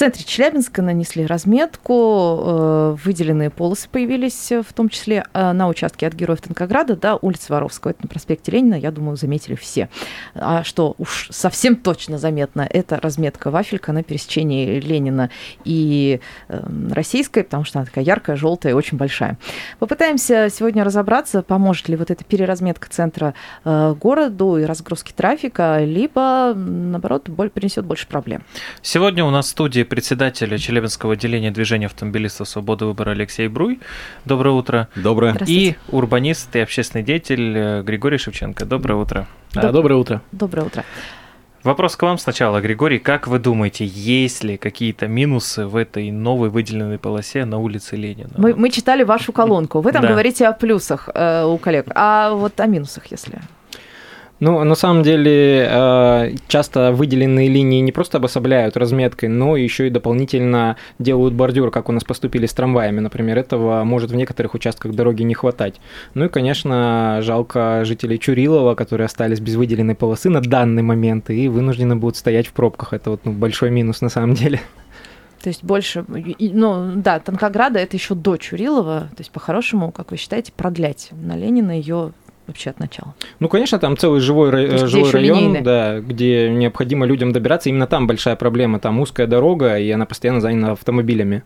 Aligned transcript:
центре 0.00 0.24
Челябинска 0.24 0.80
нанесли 0.80 1.26
разметку, 1.26 1.92
э, 1.92 2.96
выделенные 3.04 3.50
полосы 3.50 3.86
появились, 3.86 4.50
э, 4.50 4.62
в 4.62 4.72
том 4.72 4.88
числе 4.88 5.26
э, 5.34 5.52
на 5.52 5.68
участке 5.68 6.06
от 6.06 6.14
Героев 6.14 6.40
Танкограда 6.40 6.96
до 6.96 7.16
улицы 7.16 7.52
Воровского. 7.52 7.90
Это 7.90 8.04
на 8.04 8.08
проспекте 8.08 8.50
Ленина, 8.50 8.76
я 8.76 8.92
думаю, 8.92 9.18
заметили 9.18 9.56
все. 9.56 9.90
А 10.34 10.64
что 10.64 10.94
уж 10.96 11.28
совсем 11.30 11.76
точно 11.76 12.16
заметно, 12.16 12.66
это 12.70 12.98
разметка 12.98 13.50
вафелька 13.50 13.92
на 13.92 14.02
пересечении 14.02 14.80
Ленина 14.80 15.28
и 15.66 16.20
Российской, 16.48 17.44
потому 17.44 17.64
что 17.64 17.80
она 17.80 17.84
такая 17.84 18.02
яркая, 18.02 18.36
желтая 18.36 18.72
и 18.72 18.74
очень 18.74 18.96
большая. 18.96 19.36
Попытаемся 19.80 20.48
сегодня 20.50 20.82
разобраться, 20.82 21.42
поможет 21.42 21.90
ли 21.90 21.96
вот 21.96 22.10
эта 22.10 22.24
переразметка 22.24 22.88
центра 22.88 23.34
городу 23.64 24.56
и 24.56 24.64
разгрузки 24.64 25.12
трафика, 25.12 25.80
либо, 25.84 26.54
наоборот, 26.54 27.28
принесет 27.52 27.84
больше 27.84 28.06
проблем. 28.06 28.42
Сегодня 28.80 29.26
у 29.26 29.30
нас 29.30 29.44
в 29.44 29.48
студии 29.50 29.82
председатель 29.90 30.56
Челябинского 30.58 31.12
отделения 31.14 31.50
движения 31.50 31.86
автомобилистов 31.86 32.48
«Свободы 32.48 32.86
выбора» 32.86 33.10
Алексей 33.10 33.48
Бруй. 33.48 33.80
Доброе 34.24 34.52
утро. 34.52 34.88
Доброе. 34.94 35.36
И 35.46 35.74
урбанист 35.88 36.54
и 36.56 36.60
общественный 36.60 37.04
деятель 37.04 37.52
э, 37.54 37.82
Григорий 37.82 38.16
Шевченко. 38.16 38.64
Доброе 38.64 38.94
утро. 38.94 39.26
А, 39.54 39.72
Доброе 39.72 39.96
утро. 39.96 40.22
Доброе 40.32 40.62
утро. 40.62 40.84
Вопрос 41.64 41.96
к 41.96 42.02
вам 42.02 42.16
сначала, 42.16 42.60
Григорий. 42.60 42.98
Как 42.98 43.26
вы 43.26 43.38
думаете, 43.38 43.84
есть 43.84 44.44
ли 44.44 44.56
какие-то 44.56 45.08
минусы 45.08 45.66
в 45.66 45.76
этой 45.76 46.10
новой 46.10 46.48
выделенной 46.48 46.98
полосе 46.98 47.44
на 47.44 47.58
улице 47.58 47.96
Ленина? 47.96 48.30
Мы, 48.38 48.54
мы 48.54 48.70
читали 48.70 49.02
вашу 49.02 49.32
колонку. 49.32 49.80
Вы 49.80 49.92
там 49.92 50.06
говорите 50.06 50.46
о 50.46 50.52
плюсах 50.52 51.10
э, 51.12 51.44
у 51.44 51.58
коллег, 51.58 51.86
а 51.94 52.32
вот 52.32 52.58
о 52.60 52.66
минусах, 52.66 53.06
если. 53.10 53.40
Ну, 54.40 54.64
на 54.64 54.74
самом 54.74 55.02
деле, 55.02 55.68
э, 55.70 56.34
часто 56.48 56.92
выделенные 56.92 57.48
линии 57.48 57.80
не 57.80 57.92
просто 57.92 58.16
обособляют 58.16 58.74
разметкой, 58.76 59.28
но 59.28 59.54
еще 59.54 59.86
и 59.86 59.90
дополнительно 59.90 60.76
делают 60.98 61.34
бордюр, 61.34 61.70
как 61.70 61.90
у 61.90 61.92
нас 61.92 62.04
поступили 62.04 62.46
с 62.46 62.54
трамваями, 62.54 63.00
например. 63.00 63.38
Этого 63.38 63.84
может 63.84 64.10
в 64.10 64.14
некоторых 64.14 64.54
участках 64.54 64.94
дороги 64.94 65.24
не 65.24 65.34
хватать. 65.34 65.74
Ну 66.14 66.24
и, 66.24 66.28
конечно, 66.28 67.18
жалко 67.20 67.84
жителей 67.84 68.18
Чурилова, 68.18 68.74
которые 68.74 69.04
остались 69.04 69.40
без 69.40 69.56
выделенной 69.56 69.94
полосы 69.94 70.30
на 70.30 70.40
данный 70.40 70.82
момент 70.82 71.28
и 71.28 71.48
вынуждены 71.48 71.96
будут 71.96 72.16
стоять 72.16 72.46
в 72.46 72.54
пробках. 72.54 72.94
Это 72.94 73.10
вот 73.10 73.20
ну, 73.24 73.32
большой 73.32 73.70
минус 73.70 74.00
на 74.00 74.08
самом 74.08 74.32
деле. 74.32 74.60
То 75.42 75.48
есть 75.48 75.64
больше, 75.64 76.04
ну 76.38 76.92
да, 76.96 77.18
Танкограда 77.18 77.78
это 77.78 77.96
еще 77.96 78.14
до 78.14 78.36
Чурилова, 78.36 79.08
то 79.10 79.20
есть 79.20 79.30
по-хорошему, 79.30 79.90
как 79.90 80.10
вы 80.10 80.18
считаете, 80.18 80.52
продлять 80.52 81.10
на 81.12 81.34
Ленина 81.34 81.70
ее 81.70 82.12
вообще 82.50 82.70
от 82.70 82.78
начала. 82.78 83.14
Ну, 83.38 83.48
конечно, 83.48 83.78
там 83.78 83.96
целый 83.96 84.20
живой, 84.20 84.50
То 84.50 84.86
живой 84.86 85.10
район, 85.10 85.38
линейный. 85.38 85.60
да, 85.62 86.00
где 86.00 86.50
необходимо 86.50 87.06
людям 87.06 87.32
добираться. 87.32 87.68
Именно 87.68 87.86
там 87.86 88.06
большая 88.06 88.36
проблема. 88.36 88.78
Там 88.78 89.00
узкая 89.00 89.26
дорога, 89.26 89.78
и 89.78 89.90
она 89.90 90.06
постоянно 90.06 90.40
занята 90.40 90.72
автомобилями. 90.72 91.42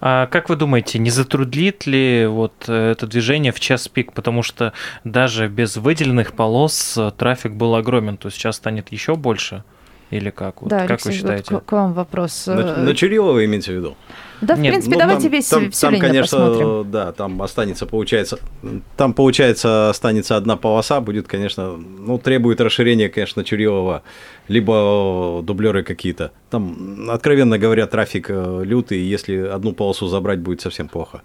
А 0.00 0.26
как 0.26 0.48
вы 0.48 0.56
думаете, 0.56 0.98
не 0.98 1.10
затруднит 1.10 1.86
ли 1.86 2.26
вот 2.26 2.52
э, 2.68 2.92
это 2.92 3.06
движение 3.06 3.50
в 3.50 3.60
час 3.60 3.88
пик? 3.88 4.12
Потому 4.12 4.42
что 4.42 4.72
даже 5.04 5.48
без 5.48 5.76
выделенных 5.76 6.34
полос 6.34 6.98
э, 6.98 7.10
трафик 7.16 7.52
был 7.52 7.74
огромен, 7.74 8.18
то 8.18 8.28
сейчас 8.30 8.56
станет 8.56 8.92
еще 8.92 9.16
больше? 9.16 9.64
Или 10.10 10.30
как? 10.30 10.60
Вот, 10.62 10.70
да, 10.70 10.80
как 10.80 10.90
Алексей, 10.90 11.08
вы 11.08 11.12
вот 11.12 11.18
считаете? 11.18 11.56
к, 11.56 11.64
к 11.64 11.72
вам 11.72 11.94
вопрос. 11.94 12.46
На, 12.46 12.76
на 12.76 12.94
Чурилова 12.94 13.44
имеете 13.44 13.72
в 13.72 13.74
виду? 13.74 13.96
Да, 14.40 14.54
в 14.54 14.60
Нет, 14.60 14.72
принципе, 14.72 14.94
Ну, 14.94 15.00
давайте 15.00 15.22
там- 15.22 15.32
весь 15.32 15.48
там, 15.48 15.70
все 15.70 15.90
там, 15.90 16.00
конечно, 16.00 16.38
посмотрим. 16.38 16.90
да, 16.90 17.12
там 17.12 17.40
останется, 17.42 17.86
получается, 17.86 18.38
там, 18.96 19.14
получается, 19.14 19.88
останется 19.90 20.36
одна 20.36 20.56
полоса, 20.56 21.00
будет, 21.00 21.26
конечно, 21.26 21.76
ну, 21.76 22.18
требует 22.18 22.60
расширения, 22.60 23.08
конечно, 23.08 23.44
Чурилова, 23.44 24.02
либо 24.48 25.40
дублеры 25.42 25.82
какие-то. 25.82 26.32
Там, 26.50 27.08
откровенно 27.10 27.58
говоря, 27.58 27.86
трафик 27.86 28.26
э, 28.28 28.62
лютый, 28.64 29.00
если 29.00 29.36
одну 29.38 29.72
полосу 29.72 30.06
забрать, 30.08 30.40
будет 30.40 30.60
совсем 30.60 30.88
плохо. 30.88 31.22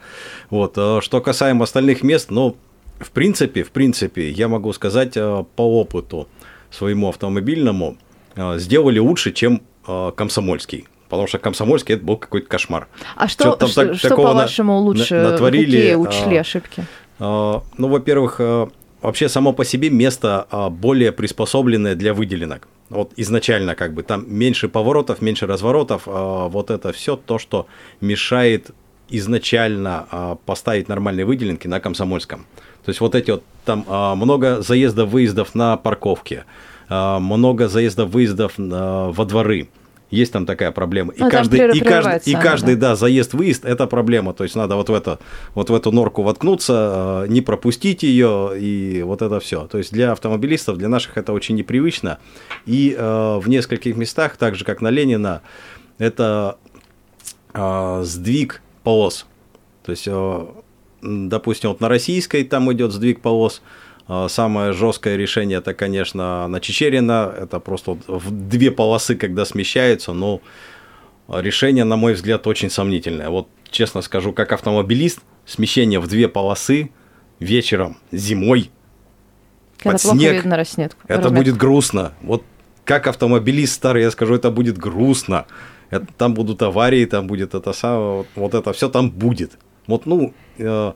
Вот, 0.49 0.73
э, 0.77 0.99
что 1.01 1.19
касаемо 1.21 1.63
остальных 1.63 2.03
мест, 2.03 2.31
ну, 2.31 2.55
в 2.99 3.11
принципе, 3.11 3.63
в 3.63 3.71
принципе, 3.71 4.29
я 4.29 4.47
могу 4.47 4.71
сказать 4.73 5.17
э, 5.17 5.43
по 5.55 5.61
опыту 5.81 6.27
своему 6.69 7.09
автомобильному, 7.09 7.97
сделали 8.55 8.99
лучше, 8.99 9.33
чем 9.33 9.61
Комсомольский. 9.85 10.87
Потому 11.11 11.27
что 11.27 11.39
Комсомольский 11.39 11.95
это 11.95 12.05
был 12.05 12.15
какой-то 12.15 12.47
кошмар. 12.47 12.87
А 13.17 13.27
чё 13.27 13.33
что, 13.33 13.55
там 13.55 13.67
что, 13.69 13.85
так- 13.85 13.95
что, 13.97 14.09
такого 14.09 14.27
на- 14.27 14.33
по-вашему, 14.33 14.77
лучше? 14.77 15.15
на- 15.15 15.31
натворили, 15.31 15.65
Какие 15.65 15.93
а, 15.93 15.97
учли 15.97 16.37
ошибки? 16.37 16.85
А, 17.19 17.61
Ну, 17.77 17.87
во-первых, 17.89 18.37
а, 18.39 18.69
вообще 19.01 19.27
само 19.27 19.51
по 19.51 19.65
себе 19.65 19.89
место 19.89 20.47
а, 20.49 20.69
более 20.69 21.11
приспособленное 21.11 21.95
для 21.95 22.13
выделенок. 22.13 22.69
Вот 22.89 23.11
изначально 23.17 23.75
как 23.75 23.93
бы 23.93 24.03
там 24.03 24.23
меньше 24.27 24.69
поворотов, 24.69 25.21
меньше 25.21 25.47
разворотов, 25.47 26.03
вот 26.05 26.71
это 26.71 26.93
все 26.93 27.17
то, 27.17 27.39
что 27.39 27.67
мешает 28.01 28.71
изначально 29.09 30.37
поставить 30.45 30.87
нормальные 30.87 31.25
выделенки 31.25 31.67
на 31.67 31.79
Комсомольском. 31.81 32.45
То 32.85 32.89
есть 32.89 33.01
вот 33.01 33.15
эти 33.15 33.31
вот 33.31 33.43
там 33.65 33.85
много 34.17 34.61
заездов, 34.61 35.09
выездов 35.09 35.55
на 35.55 35.75
парковке, 35.77 36.43
много 36.89 37.67
заездов, 37.67 38.09
выездов 38.09 38.53
а, 38.57 39.11
во 39.11 39.25
дворы. 39.25 39.67
Есть 40.11 40.33
там 40.33 40.45
такая 40.45 40.71
проблема. 40.71 41.13
И 41.13 41.19
там 41.19 41.31
каждый, 41.31 41.77
и 41.77 41.79
каждый, 41.79 42.19
и 42.25 42.33
каждый 42.35 42.75
да. 42.75 42.89
да, 42.89 42.95
заезд-выезд 42.97 43.63
это 43.63 43.87
проблема. 43.87 44.33
То 44.33 44.43
есть 44.43 44.55
надо 44.55 44.75
вот 44.75 44.89
в, 44.89 44.93
это, 44.93 45.19
вот 45.55 45.69
в 45.69 45.73
эту 45.73 45.91
норку 45.91 46.21
воткнуться, 46.21 47.23
э, 47.23 47.27
не 47.29 47.39
пропустить 47.39 48.03
ее, 48.03 48.51
и 48.57 49.03
вот 49.03 49.21
это 49.21 49.39
все. 49.39 49.67
То 49.67 49.77
есть 49.77 49.93
для 49.93 50.11
автомобилистов, 50.11 50.77
для 50.77 50.89
наших 50.89 51.17
это 51.17 51.31
очень 51.31 51.55
непривычно. 51.55 52.19
И 52.65 52.93
э, 52.97 53.39
в 53.39 53.47
нескольких 53.47 53.95
местах, 53.95 54.35
так 54.35 54.55
же 54.55 54.65
как 54.65 54.81
на 54.81 54.89
Ленина, 54.89 55.41
это 55.97 56.57
э, 57.53 58.01
сдвиг 58.03 58.61
полос. 58.83 59.25
То 59.83 59.91
есть, 59.91 60.07
э, 60.07 60.45
допустим, 61.01 61.69
вот 61.69 61.79
на 61.79 61.87
российской 61.87 62.43
там 62.43 62.71
идет 62.73 62.91
сдвиг 62.91 63.21
полос. 63.21 63.61
Э, 64.11 64.27
Самое 64.29 64.73
жесткое 64.73 65.15
решение 65.15 65.59
это, 65.59 65.73
конечно, 65.73 66.47
на 66.47 66.59
Чечерина. 66.59 67.33
Это 67.37 67.59
просто 67.59 67.97
в 68.07 68.29
две 68.49 68.69
полосы, 68.69 69.15
когда 69.15 69.45
смещаются. 69.45 70.11
Но 70.11 70.41
решение, 71.29 71.85
на 71.85 71.95
мой 71.95 72.13
взгляд, 72.13 72.45
очень 72.45 72.69
сомнительное. 72.69 73.29
Вот 73.29 73.47
честно 73.69 74.01
скажу, 74.01 74.33
как 74.33 74.51
автомобилист, 74.51 75.19
смещение 75.45 75.99
в 76.01 76.07
две 76.07 76.27
полосы 76.27 76.91
вечером, 77.39 77.97
зимой, 78.11 78.69
Когда 79.77 79.91
под 79.93 80.01
снег, 80.01 80.33
видно 80.33 80.57
разметку. 80.57 80.99
это 81.07 81.13
разметку. 81.23 81.37
будет 81.37 81.57
грустно. 81.57 82.11
Вот 82.21 82.43
как 82.83 83.07
автомобилист 83.07 83.73
старый, 83.73 84.03
я 84.03 84.11
скажу, 84.11 84.35
это 84.35 84.51
будет 84.51 84.77
грустно. 84.77 85.45
Это- 85.89 86.07
там 86.17 86.33
будут 86.33 86.61
аварии, 86.61 87.05
там 87.05 87.27
будет 87.27 87.55
это 87.55 87.71
самое, 87.73 88.15
вот, 88.17 88.27
вот 88.35 88.53
это 88.53 88.73
все 88.73 88.89
там 88.89 89.09
будет. 89.09 89.57
Вот, 89.87 90.05
ну, 90.05 90.33
э, 90.57 90.93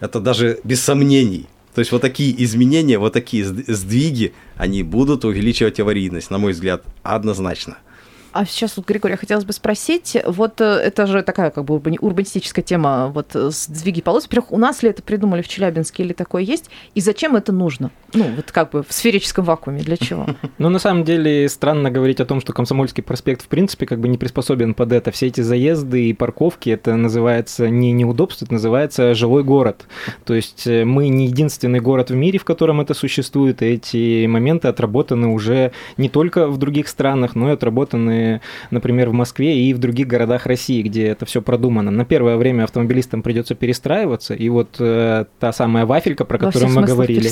это 0.00 0.20
даже 0.20 0.58
без 0.64 0.82
сомнений. 0.82 1.46
То 1.80 1.82
есть 1.82 1.92
вот 1.92 2.02
такие 2.02 2.44
изменения, 2.44 2.98
вот 2.98 3.14
такие 3.14 3.42
сд- 3.42 3.64
сдвиги, 3.66 4.34
они 4.58 4.82
будут 4.82 5.24
увеличивать 5.24 5.80
аварийность, 5.80 6.30
на 6.30 6.36
мой 6.36 6.52
взгляд, 6.52 6.84
однозначно. 7.02 7.78
А 8.32 8.44
сейчас, 8.44 8.76
вот, 8.76 8.86
Григорий, 8.86 9.16
хотелось 9.16 9.44
бы 9.44 9.52
спросить, 9.52 10.16
вот 10.24 10.60
э, 10.60 10.64
это 10.64 11.06
же 11.06 11.22
такая 11.22 11.50
как 11.50 11.64
бы 11.64 11.74
урбани- 11.74 11.98
урбанистическая 12.00 12.64
тема, 12.64 13.08
вот 13.08 13.34
э, 13.34 13.50
сдвиги 13.50 14.00
полос. 14.02 14.24
Во-первых, 14.24 14.52
у 14.52 14.58
нас 14.58 14.82
ли 14.82 14.90
это 14.90 15.02
придумали 15.02 15.42
в 15.42 15.48
Челябинске 15.48 16.04
или 16.04 16.12
такое 16.12 16.42
есть? 16.42 16.70
И 16.94 17.00
зачем 17.00 17.34
это 17.34 17.50
нужно? 17.50 17.90
Ну, 18.14 18.24
вот 18.36 18.52
как 18.52 18.70
бы 18.70 18.84
в 18.84 18.92
сферическом 18.92 19.44
вакууме, 19.44 19.82
для 19.82 19.96
чего? 19.96 20.26
Ну, 20.58 20.68
на 20.68 20.78
самом 20.78 21.04
деле, 21.04 21.48
странно 21.48 21.90
говорить 21.90 22.20
о 22.20 22.26
том, 22.26 22.40
что 22.40 22.52
Комсомольский 22.52 23.02
проспект, 23.02 23.42
в 23.42 23.48
принципе, 23.48 23.86
как 23.86 23.98
бы 23.98 24.08
не 24.08 24.18
приспособен 24.18 24.74
под 24.74 24.92
это. 24.92 25.10
Все 25.10 25.28
эти 25.28 25.40
заезды 25.40 26.10
и 26.10 26.12
парковки, 26.12 26.70
это 26.70 26.96
называется 26.96 27.70
не 27.70 27.92
неудобство, 27.92 28.44
это 28.44 28.54
называется 28.54 29.14
жилой 29.14 29.42
город. 29.42 29.86
То 30.24 30.34
есть 30.34 30.66
э, 30.66 30.84
мы 30.84 31.08
не 31.08 31.26
единственный 31.26 31.80
город 31.80 32.10
в 32.10 32.14
мире, 32.14 32.38
в 32.38 32.44
котором 32.44 32.80
это 32.80 32.94
существует, 32.94 33.62
и 33.62 33.66
эти 33.66 34.26
моменты 34.26 34.68
отработаны 34.68 35.28
уже 35.28 35.72
не 35.96 36.08
только 36.08 36.46
в 36.46 36.58
других 36.58 36.88
странах, 36.88 37.34
но 37.34 37.48
и 37.48 37.52
отработаны 37.52 38.19
например, 38.70 39.10
в 39.10 39.12
Москве 39.12 39.58
и 39.58 39.74
в 39.74 39.78
других 39.78 40.06
городах 40.06 40.46
России, 40.46 40.82
где 40.82 41.08
это 41.08 41.26
все 41.26 41.42
продумано. 41.42 41.90
На 41.90 42.04
первое 42.04 42.36
время 42.36 42.64
автомобилистам 42.64 43.22
придется 43.22 43.54
перестраиваться, 43.54 44.34
и 44.34 44.48
вот 44.48 44.76
э, 44.78 45.24
та 45.38 45.52
самая 45.52 45.86
вафелька, 45.86 46.24
про 46.24 46.38
Во 46.38 46.46
которую 46.46 46.72
мы 46.72 46.82
говорили, 46.82 47.28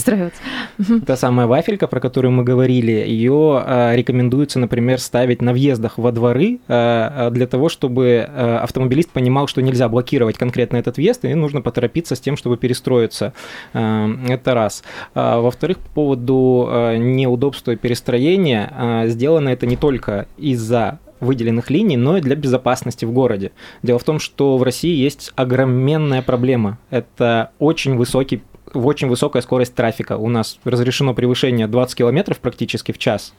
та 1.06 1.16
самая 1.16 1.46
вафелька, 1.46 1.86
про 1.86 2.00
которую 2.00 2.32
мы 2.32 2.44
говорили, 2.44 2.92
ее 2.92 3.62
э, 3.66 3.96
рекомендуется, 3.96 4.58
например, 4.58 4.98
ставить 4.98 5.42
на 5.42 5.52
въездах 5.52 5.98
во 5.98 6.12
дворы 6.12 6.58
э, 6.68 7.30
для 7.32 7.46
того, 7.46 7.68
чтобы 7.68 8.04
э, 8.28 8.56
автомобилист 8.62 9.10
понимал, 9.10 9.46
что 9.48 9.62
нельзя 9.62 9.88
блокировать 9.88 10.38
конкретно 10.38 10.76
этот 10.76 10.96
въезд, 10.96 11.24
и 11.24 11.34
нужно 11.34 11.62
поторопиться 11.62 12.14
с 12.14 12.20
тем, 12.20 12.36
чтобы 12.36 12.56
перестроиться. 12.56 13.32
Э, 13.72 14.08
Это 14.28 14.54
раз. 14.54 14.82
А, 15.14 15.40
Во-вторых, 15.40 15.78
по 15.78 15.90
поводу 15.90 16.68
э, 16.70 16.96
неудобства 16.96 17.76
перестроения, 17.76 18.72
э, 18.76 19.08
сделано 19.08 19.48
это 19.48 19.66
не 19.66 19.76
только 19.76 20.26
из-за 20.36 20.77
выделенных 21.20 21.70
линий, 21.70 21.96
но 21.96 22.16
и 22.16 22.20
для 22.20 22.36
безопасности 22.36 23.04
в 23.04 23.12
городе. 23.12 23.52
Дело 23.82 23.98
в 23.98 24.04
том, 24.04 24.18
что 24.18 24.56
в 24.56 24.62
России 24.62 24.94
есть 24.94 25.32
огроменная 25.36 26.22
проблема. 26.22 26.78
Это 26.90 27.50
очень 27.58 27.96
высокий 27.96 28.42
в 28.74 28.86
очень 28.86 29.08
высокая 29.08 29.42
скорость 29.42 29.74
трафика. 29.74 30.16
У 30.16 30.28
нас 30.28 30.58
разрешено 30.64 31.14
превышение 31.14 31.66
20 31.66 31.96
километров 31.96 32.38
практически 32.38 32.92
в 32.92 32.98
час. 32.98 33.32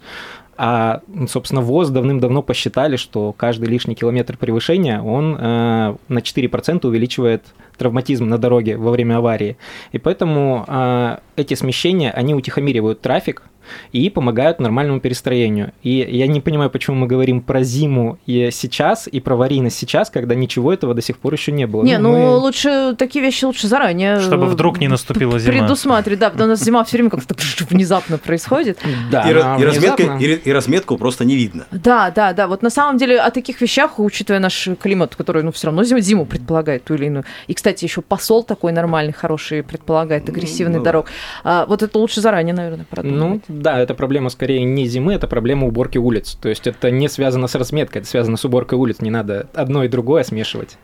А, 0.57 1.01
собственно, 1.29 1.61
ВОЗ 1.61 1.89
давным-давно 1.89 2.41
посчитали, 2.41 2.97
что 2.97 3.31
каждый 3.31 3.69
лишний 3.69 3.95
километр 3.95 4.35
превышения, 4.37 5.01
он 5.01 5.37
э, 5.39 5.95
на 6.09 6.19
4% 6.19 6.85
увеличивает 6.85 7.45
травматизм 7.77 8.27
на 8.27 8.37
дороге 8.37 8.75
во 8.75 8.91
время 8.91 9.17
аварии. 9.17 9.57
И 9.93 9.99
поэтому 9.99 10.65
э, 10.67 11.17
эти 11.37 11.53
смещения, 11.53 12.11
они 12.11 12.35
утихомиривают 12.35 12.99
трафик, 12.99 13.43
и 13.91 14.09
помогают 14.09 14.59
нормальному 14.59 14.99
перестроению. 14.99 15.71
И 15.83 16.07
я 16.09 16.27
не 16.27 16.41
понимаю, 16.41 16.69
почему 16.69 16.97
мы 16.97 17.07
говорим 17.07 17.41
про 17.41 17.63
зиму 17.63 18.17
и 18.25 18.49
сейчас, 18.51 19.07
и 19.07 19.19
про 19.19 19.35
аварийность 19.35 19.77
сейчас, 19.77 20.09
когда 20.09 20.35
ничего 20.35 20.73
этого 20.73 20.93
до 20.93 21.01
сих 21.01 21.17
пор 21.17 21.33
еще 21.33 21.51
не 21.51 21.67
было. 21.67 21.83
Не, 21.83 21.97
ну 21.97 22.11
мы- 22.11 22.37
лучше 22.37 22.95
такие 22.97 23.23
вещи 23.23 23.45
лучше 23.45 23.67
заранее. 23.67 24.19
Чтобы 24.19 24.45
э, 24.45 24.49
вдруг 24.49 24.79
не 24.79 24.87
наступила 24.87 25.39
зима. 25.39 25.53
Предусматривать, 25.59 26.19
да, 26.19 26.29
потому 26.29 26.55
что 26.55 26.65
зима 26.65 26.83
все 26.83 26.97
время 26.97 27.09
как-то 27.09 27.35
внезапно 27.69 28.17
происходит. 28.17 28.79
Да, 29.11 29.27
и, 29.27 29.31
и 29.31 29.65
разметка, 29.65 30.17
и, 30.19 30.25
и 30.33 30.51
разметку 30.51 30.97
просто 30.97 31.25
не 31.25 31.35
видно. 31.35 31.65
Да, 31.71 32.11
да, 32.11 32.33
да. 32.33 32.47
Вот 32.47 32.61
на 32.61 32.69
самом 32.69 32.97
деле 32.97 33.19
о 33.19 33.31
таких 33.31 33.61
вещах, 33.61 33.99
учитывая 33.99 34.39
наш 34.39 34.67
климат, 34.81 35.15
который, 35.15 35.43
ну, 35.43 35.51
все 35.51 35.67
равно 35.67 35.83
зиму, 35.83 35.99
зиму 35.99 36.25
предполагает 36.25 36.83
ту 36.83 36.95
или 36.95 37.05
иную. 37.05 37.25
И, 37.47 37.53
кстати, 37.53 37.83
еще 37.85 38.01
посол 38.01 38.43
такой 38.43 38.71
нормальный, 38.71 39.13
хороший 39.13 39.63
предполагает 39.63 40.27
агрессивный 40.29 40.77
Ну, 40.79 40.83
дорог. 40.83 41.07
А, 41.43 41.65
вот 41.65 41.83
это 41.83 41.97
лучше 41.97 42.21
заранее, 42.21 42.53
наверное, 42.53 42.79
Ну, 42.79 42.85
продумать. 42.89 43.41
Да, 43.59 43.79
это 43.79 43.93
проблема 43.93 44.29
скорее 44.29 44.63
не 44.63 44.85
зимы, 44.85 45.13
это 45.13 45.27
проблема 45.27 45.67
уборки 45.67 45.97
улиц. 45.97 46.37
То 46.41 46.49
есть 46.49 46.67
это 46.67 46.91
не 46.91 47.07
связано 47.09 47.47
с 47.47 47.55
разметкой, 47.55 48.01
это 48.01 48.09
связано 48.09 48.37
с 48.37 48.45
уборкой 48.45 48.77
улиц. 48.77 48.99
Не 49.01 49.11
надо 49.11 49.47
одно 49.53 49.83
и 49.83 49.87
другое 49.87 50.23
смешивать. 50.23 50.77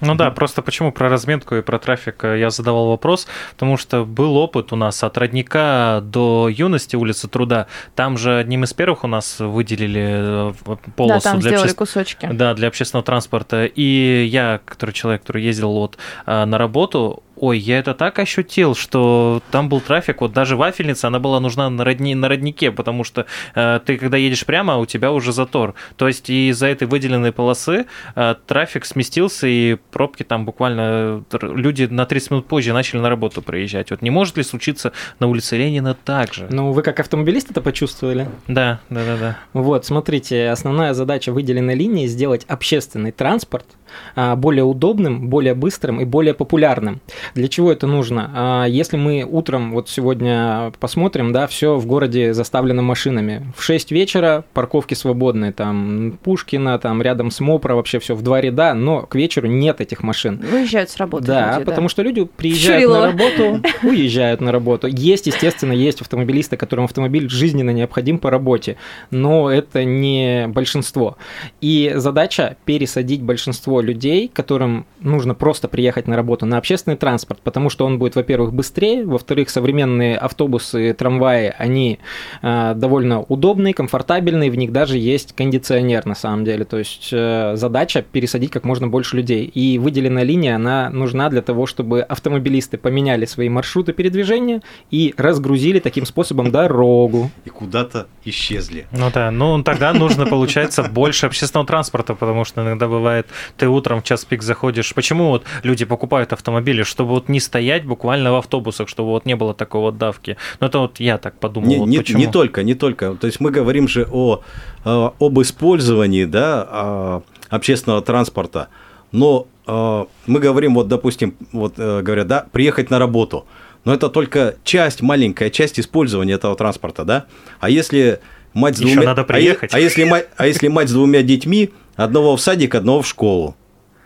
Ну 0.00 0.14
да, 0.14 0.30
просто 0.30 0.62
почему 0.62 0.92
про 0.92 1.08
разметку 1.08 1.56
и 1.56 1.62
про 1.62 1.78
трафик 1.78 2.24
э, 2.24 2.38
я 2.38 2.50
задавал 2.50 2.88
вопрос, 2.88 3.26
потому 3.52 3.76
что 3.76 4.04
был 4.04 4.36
опыт 4.36 4.72
у 4.72 4.76
нас 4.76 5.02
от 5.02 5.18
родника 5.18 6.00
до 6.02 6.48
юности 6.48 6.96
улицы 6.96 7.28
Труда. 7.28 7.66
Там 7.94 8.16
же 8.16 8.38
одним 8.38 8.64
из 8.64 8.72
первых 8.72 9.04
у 9.04 9.08
нас 9.08 9.40
выделили 9.40 10.50
э, 10.50 10.76
полосу 10.94 11.24
да, 11.24 11.30
там 11.32 11.40
для 11.40 11.60
обществ- 11.60 11.76
кусочки. 11.76 12.28
Да, 12.32 12.54
для 12.54 12.68
общественного 12.68 13.04
транспорта. 13.04 13.64
И 13.64 14.24
я, 14.30 14.60
который 14.64 14.92
человек, 14.92 15.22
который 15.22 15.42
ездил 15.42 15.72
вот 15.72 15.98
а, 16.26 16.46
на 16.46 16.58
работу, 16.58 17.22
ой, 17.40 17.58
я 17.58 17.78
это 17.78 17.94
так 17.94 18.18
ощутил, 18.18 18.74
что 18.74 19.42
там 19.50 19.68
был 19.68 19.80
трафик, 19.80 20.20
вот 20.20 20.32
даже 20.32 20.56
вафельница, 20.56 21.08
она 21.08 21.18
была 21.18 21.40
нужна 21.40 21.70
на, 21.70 21.84
родни, 21.84 22.14
на 22.14 22.28
роднике, 22.28 22.70
потому 22.70 23.04
что 23.04 23.26
э, 23.54 23.80
ты, 23.84 23.96
когда 23.96 24.16
едешь 24.16 24.44
прямо, 24.44 24.76
у 24.76 24.86
тебя 24.86 25.12
уже 25.12 25.32
затор. 25.32 25.74
То 25.96 26.08
есть 26.08 26.30
из-за 26.30 26.66
этой 26.66 26.86
выделенной 26.86 27.32
полосы 27.32 27.86
э, 28.14 28.34
трафик 28.46 28.84
сместился, 28.84 29.46
и 29.46 29.76
пробки 29.90 30.22
там 30.22 30.44
буквально 30.44 31.24
э, 31.30 31.38
люди 31.42 31.84
на 31.84 32.06
30 32.06 32.30
минут 32.30 32.46
позже 32.46 32.72
начали 32.72 33.00
на 33.00 33.08
работу 33.08 33.42
приезжать. 33.42 33.90
Вот 33.90 34.02
не 34.02 34.10
может 34.10 34.36
ли 34.36 34.42
случиться 34.42 34.92
на 35.18 35.26
улице 35.26 35.56
Ленина 35.56 35.94
так 35.94 36.34
же? 36.34 36.46
Ну, 36.50 36.72
вы 36.72 36.82
как 36.82 37.00
автомобилист 37.00 37.50
это 37.50 37.60
почувствовали? 37.60 38.28
Да, 38.46 38.80
да, 38.90 39.04
да, 39.04 39.16
да. 39.16 39.38
Вот, 39.52 39.86
смотрите, 39.86 40.50
основная 40.50 40.94
задача 40.94 41.32
выделенной 41.32 41.74
линии– 41.74 42.06
сделать 42.08 42.44
общественный 42.48 43.12
транспорт 43.12 43.66
более 44.14 44.64
удобным, 44.64 45.28
более 45.28 45.54
быстрым 45.54 46.00
и 46.00 46.04
более 46.04 46.34
популярным. 46.34 47.00
Для 47.34 47.48
чего 47.48 47.72
это 47.72 47.86
нужно? 47.86 48.30
А, 48.34 48.64
Если 48.66 48.96
мы 48.96 49.26
утром, 49.28 49.72
вот 49.72 49.88
сегодня 49.88 50.72
посмотрим, 50.80 51.32
да, 51.32 51.46
все 51.46 51.76
в 51.76 51.86
городе 51.86 52.34
заставлено 52.34 52.82
машинами. 52.82 53.52
В 53.56 53.62
6 53.62 53.90
вечера 53.92 54.44
парковки 54.52 54.94
свободные, 54.94 55.52
там 55.52 56.18
Пушкина, 56.22 56.78
там 56.78 57.02
рядом 57.02 57.30
с 57.30 57.40
МОПРа, 57.40 57.74
вообще 57.74 57.98
все 57.98 58.14
в 58.14 58.22
два 58.22 58.40
ряда, 58.40 58.74
но 58.74 59.02
к 59.02 59.14
вечеру 59.14 59.48
нет 59.48 59.80
этих 59.80 60.02
машин. 60.02 60.38
Выезжают 60.38 60.90
с 60.90 60.96
работы. 60.96 61.26
Да, 61.26 61.54
люди, 61.54 61.64
потому 61.64 61.88
что 61.88 62.02
люди 62.02 62.24
приезжают 62.24 62.82
Шурилова. 62.82 63.00
на 63.00 63.06
работу, 63.12 63.62
уезжают 63.86 64.40
на 64.40 64.52
работу. 64.52 64.86
Есть, 64.88 65.26
естественно, 65.26 65.72
есть 65.72 66.00
автомобилисты, 66.00 66.56
которым 66.56 66.84
автомобиль 66.84 67.28
жизненно 67.28 67.70
необходим 67.70 68.18
по 68.18 68.30
работе, 68.30 68.76
но 69.10 69.50
это 69.50 69.84
не 69.84 70.46
большинство. 70.48 71.16
И 71.60 71.92
задача 71.96 72.56
пересадить 72.64 73.22
большинство 73.22 73.77
людей, 73.80 74.28
которым 74.28 74.86
нужно 75.00 75.34
просто 75.34 75.68
приехать 75.68 76.06
на 76.06 76.16
работу, 76.16 76.46
на 76.46 76.58
общественный 76.58 76.96
транспорт, 76.96 77.40
потому 77.42 77.70
что 77.70 77.86
он 77.86 77.98
будет, 77.98 78.16
во-первых, 78.16 78.52
быстрее, 78.52 79.04
во-вторых, 79.04 79.50
современные 79.50 80.16
автобусы, 80.16 80.92
трамваи, 80.92 81.54
они 81.58 81.98
э, 82.42 82.74
довольно 82.74 83.20
удобные, 83.20 83.74
комфортабельные, 83.74 84.50
в 84.50 84.56
них 84.56 84.72
даже 84.72 84.98
есть 84.98 85.34
кондиционер 85.34 86.06
на 86.06 86.14
самом 86.14 86.44
деле. 86.44 86.64
То 86.64 86.78
есть 86.78 87.10
э, 87.12 87.52
задача 87.56 88.02
пересадить 88.02 88.50
как 88.50 88.64
можно 88.64 88.88
больше 88.88 89.16
людей. 89.16 89.44
И 89.44 89.78
выделенная 89.78 90.24
линия, 90.24 90.56
она 90.56 90.90
нужна 90.90 91.28
для 91.28 91.42
того, 91.42 91.66
чтобы 91.66 92.02
автомобилисты 92.02 92.78
поменяли 92.78 93.24
свои 93.26 93.48
маршруты 93.48 93.92
передвижения 93.92 94.62
и 94.90 95.14
разгрузили 95.16 95.80
таким 95.80 96.06
способом 96.06 96.50
дорогу. 96.50 97.30
И 97.44 97.50
куда-то 97.50 98.06
исчезли. 98.24 98.86
Ну 98.92 99.10
да, 99.12 99.30
ну 99.30 99.62
тогда 99.62 99.92
нужно, 99.92 100.26
получается, 100.26 100.82
больше 100.82 101.26
общественного 101.26 101.66
транспорта, 101.66 102.14
потому 102.14 102.44
что 102.44 102.62
иногда 102.62 102.88
бывает, 102.88 103.26
ты 103.56 103.67
утром 103.70 104.00
в 104.00 104.04
час 104.04 104.24
пик 104.24 104.42
заходишь. 104.42 104.94
Почему 104.94 105.28
вот 105.28 105.44
люди 105.62 105.84
покупают 105.84 106.32
автомобили? 106.32 106.82
Чтобы 106.82 107.10
вот 107.10 107.28
не 107.28 107.40
стоять 107.40 107.84
буквально 107.84 108.32
в 108.32 108.36
автобусах, 108.36 108.88
чтобы 108.88 109.10
вот 109.10 109.26
не 109.26 109.36
было 109.36 109.54
такой 109.54 109.80
вот 109.80 109.98
давки. 109.98 110.36
Ну 110.60 110.66
это 110.66 110.78
вот 110.78 111.00
я 111.00 111.18
так 111.18 111.38
подумал. 111.38 111.68
Не, 111.68 111.78
вот 111.78 111.88
не- 111.88 111.98
почему. 111.98 112.18
не 112.18 112.26
только, 112.26 112.62
не 112.62 112.74
только. 112.74 113.14
То 113.14 113.26
есть 113.26 113.40
мы 113.40 113.50
говорим 113.50 113.88
же 113.88 114.06
о, 114.10 114.42
об 114.84 115.40
использовании 115.40 116.24
да, 116.24 116.66
а, 116.68 117.22
общественного 117.50 118.02
транспорта, 118.02 118.68
но 119.12 119.46
э, 119.66 120.04
мы 120.26 120.40
говорим, 120.40 120.74
вот, 120.74 120.88
допустим, 120.88 121.34
вот 121.52 121.74
э, 121.78 122.02
говорят, 122.02 122.26
да, 122.26 122.46
приехать 122.52 122.90
на 122.90 122.98
работу. 122.98 123.46
Но 123.84 123.94
это 123.94 124.08
только 124.08 124.56
часть, 124.64 125.00
маленькая 125.00 125.50
часть 125.50 125.80
использования 125.80 126.34
этого 126.34 126.56
транспорта, 126.56 127.04
да? 127.04 127.26
А 127.60 127.70
если 127.70 128.20
мать 128.52 128.76
с 128.76 128.80
Ещё 128.80 128.94
двумя... 128.94 129.08
надо 129.08 129.22
а 129.22 129.24
приехать. 129.24 129.72
А, 129.72 129.80
если 129.80 130.04
мать, 130.04 130.28
а 130.36 130.46
если 130.46 130.68
мать 130.68 130.88
с 130.88 130.92
двумя 130.92 131.22
детьми, 131.22 131.70
одного 131.96 132.36
в 132.36 132.40
садик, 132.40 132.74
одного 132.74 133.02
в 133.02 133.06
школу, 133.06 133.56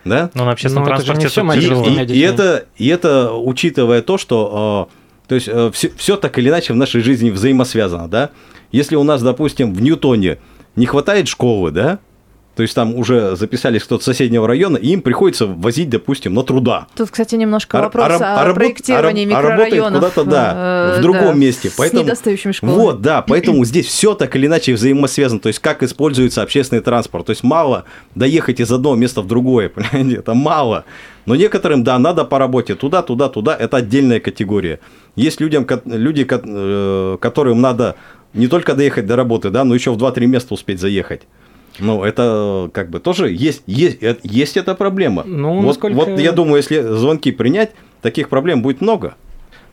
да? 0.05 0.31
Ну, 0.35 0.45
на 0.45 0.53
общественном 0.53 0.85
Ну, 0.85 0.91
это 0.93 1.01
же 1.01 1.07
транспорте 1.13 1.41
не 1.43 1.49
это 1.49 1.59
И, 1.59 1.61
тяжело. 1.63 1.83
двумя 1.85 2.01
и- 2.03 2.05
и 2.05 2.07
детьми. 2.09 2.21
это, 2.23 2.65
и 2.77 2.89
это 2.89 3.33
учитывая 3.33 4.03
то, 4.03 4.19
что 4.19 4.89
э, 4.91 5.29
то 5.29 5.35
есть 5.35 5.49
все, 5.97 6.17
так 6.17 6.39
или 6.39 6.49
иначе 6.49 6.73
в 6.73 6.77
нашей 6.77 7.01
жизни 7.01 7.31
взаимосвязано, 7.31 8.09
да? 8.09 8.31
Если 8.73 8.97
у 8.97 9.03
нас, 9.05 9.23
допустим, 9.23 9.73
в 9.75 9.81
Ньютоне 9.83 10.39
не 10.77 10.87
хватает 10.87 11.29
школы, 11.29 11.71
да? 11.71 11.99
То 12.55 12.63
есть 12.63 12.75
там 12.75 12.95
уже 12.97 13.35
записались 13.35 13.83
кто-то 13.83 14.03
с 14.03 14.05
соседнего 14.05 14.47
района, 14.47 14.77
и 14.77 14.89
им 14.89 15.01
приходится 15.01 15.47
возить, 15.47 15.89
допустим, 15.89 16.35
на 16.35 16.43
труда. 16.43 16.87
Тут, 16.95 17.11
кстати, 17.11 17.35
немножко 17.35 17.79
А- 17.79 17.83
вопрос 17.83 18.05
а 18.05 18.09
раб- 18.09 18.23
о 18.23 18.51
а 18.51 18.55
проектировании 18.55 19.25
а 19.33 19.41
раб- 19.41 19.53
а 19.53 19.65
микрорайонов. 19.65 19.95
куда-то, 20.01 20.25
да, 20.25 20.95
э, 20.97 20.99
в 20.99 21.03
другом 21.03 21.29
да, 21.29 21.33
месте. 21.33 21.71
С 21.71 21.73
Поэтому- 21.73 22.03
недостающими 22.03 22.53
школами. 22.53 22.77
Вот, 22.77 23.01
да, 23.01 23.23
поэтому 23.23 23.65
здесь 23.65 23.87
все 23.87 24.15
так 24.15 24.37
или 24.37 24.47
иначе 24.47 24.75
взаимосвязано. 24.75 25.41
То 25.41 25.47
есть 25.49 25.61
как 25.61 25.83
используется 25.83 26.43
общественный 26.43 26.83
транспорт. 26.83 27.25
То 27.25 27.31
есть 27.31 27.43
мало 27.43 27.85
доехать 28.15 28.61
из 28.61 28.71
одного 28.71 28.97
места 28.97 29.23
в 29.23 29.27
другое, 29.27 29.69
понимаете, 29.75 30.17
это 30.19 30.35
мало. 30.35 30.85
Но 31.25 31.35
некоторым, 31.37 31.85
да, 31.85 31.99
надо 31.99 32.25
по 32.25 32.39
работе 32.39 32.75
туда, 32.75 33.01
туда, 33.01 33.31
туда, 33.31 33.57
это 33.57 33.79
отдельная 33.79 34.21
категория. 34.21 34.79
Есть 35.17 35.41
людям, 35.41 35.67
люди, 35.87 36.27
э, 36.29 37.17
которым 37.19 37.63
надо 37.63 37.97
не 38.35 38.47
только 38.49 38.75
доехать 38.75 39.07
до 39.07 39.17
работы, 39.17 39.49
да, 39.49 39.65
но 39.65 39.75
еще 39.75 39.91
в 39.93 39.97
2-3 39.97 40.27
места 40.27 40.53
успеть 40.53 40.81
заехать. 40.81 41.23
Ну, 41.79 42.05
это 42.05 42.71
как 42.73 42.91
бы 42.91 43.01
тоже 43.01 43.31
есть, 43.33 43.63
есть, 43.67 44.03
э, 44.03 44.17
есть 44.23 44.57
эта 44.57 44.75
проблема. 44.75 45.23
Ну, 45.25 45.57
вот, 45.57 45.67
насколько- 45.69 45.97
вот 45.97 46.09
я 46.19 46.33
думаю, 46.33 46.57
если 46.57 46.81
звонки 46.81 47.33
принять, 47.33 47.73
таких 48.03 48.29
проблем 48.29 48.63
будет 48.63 48.81
много. 48.81 49.15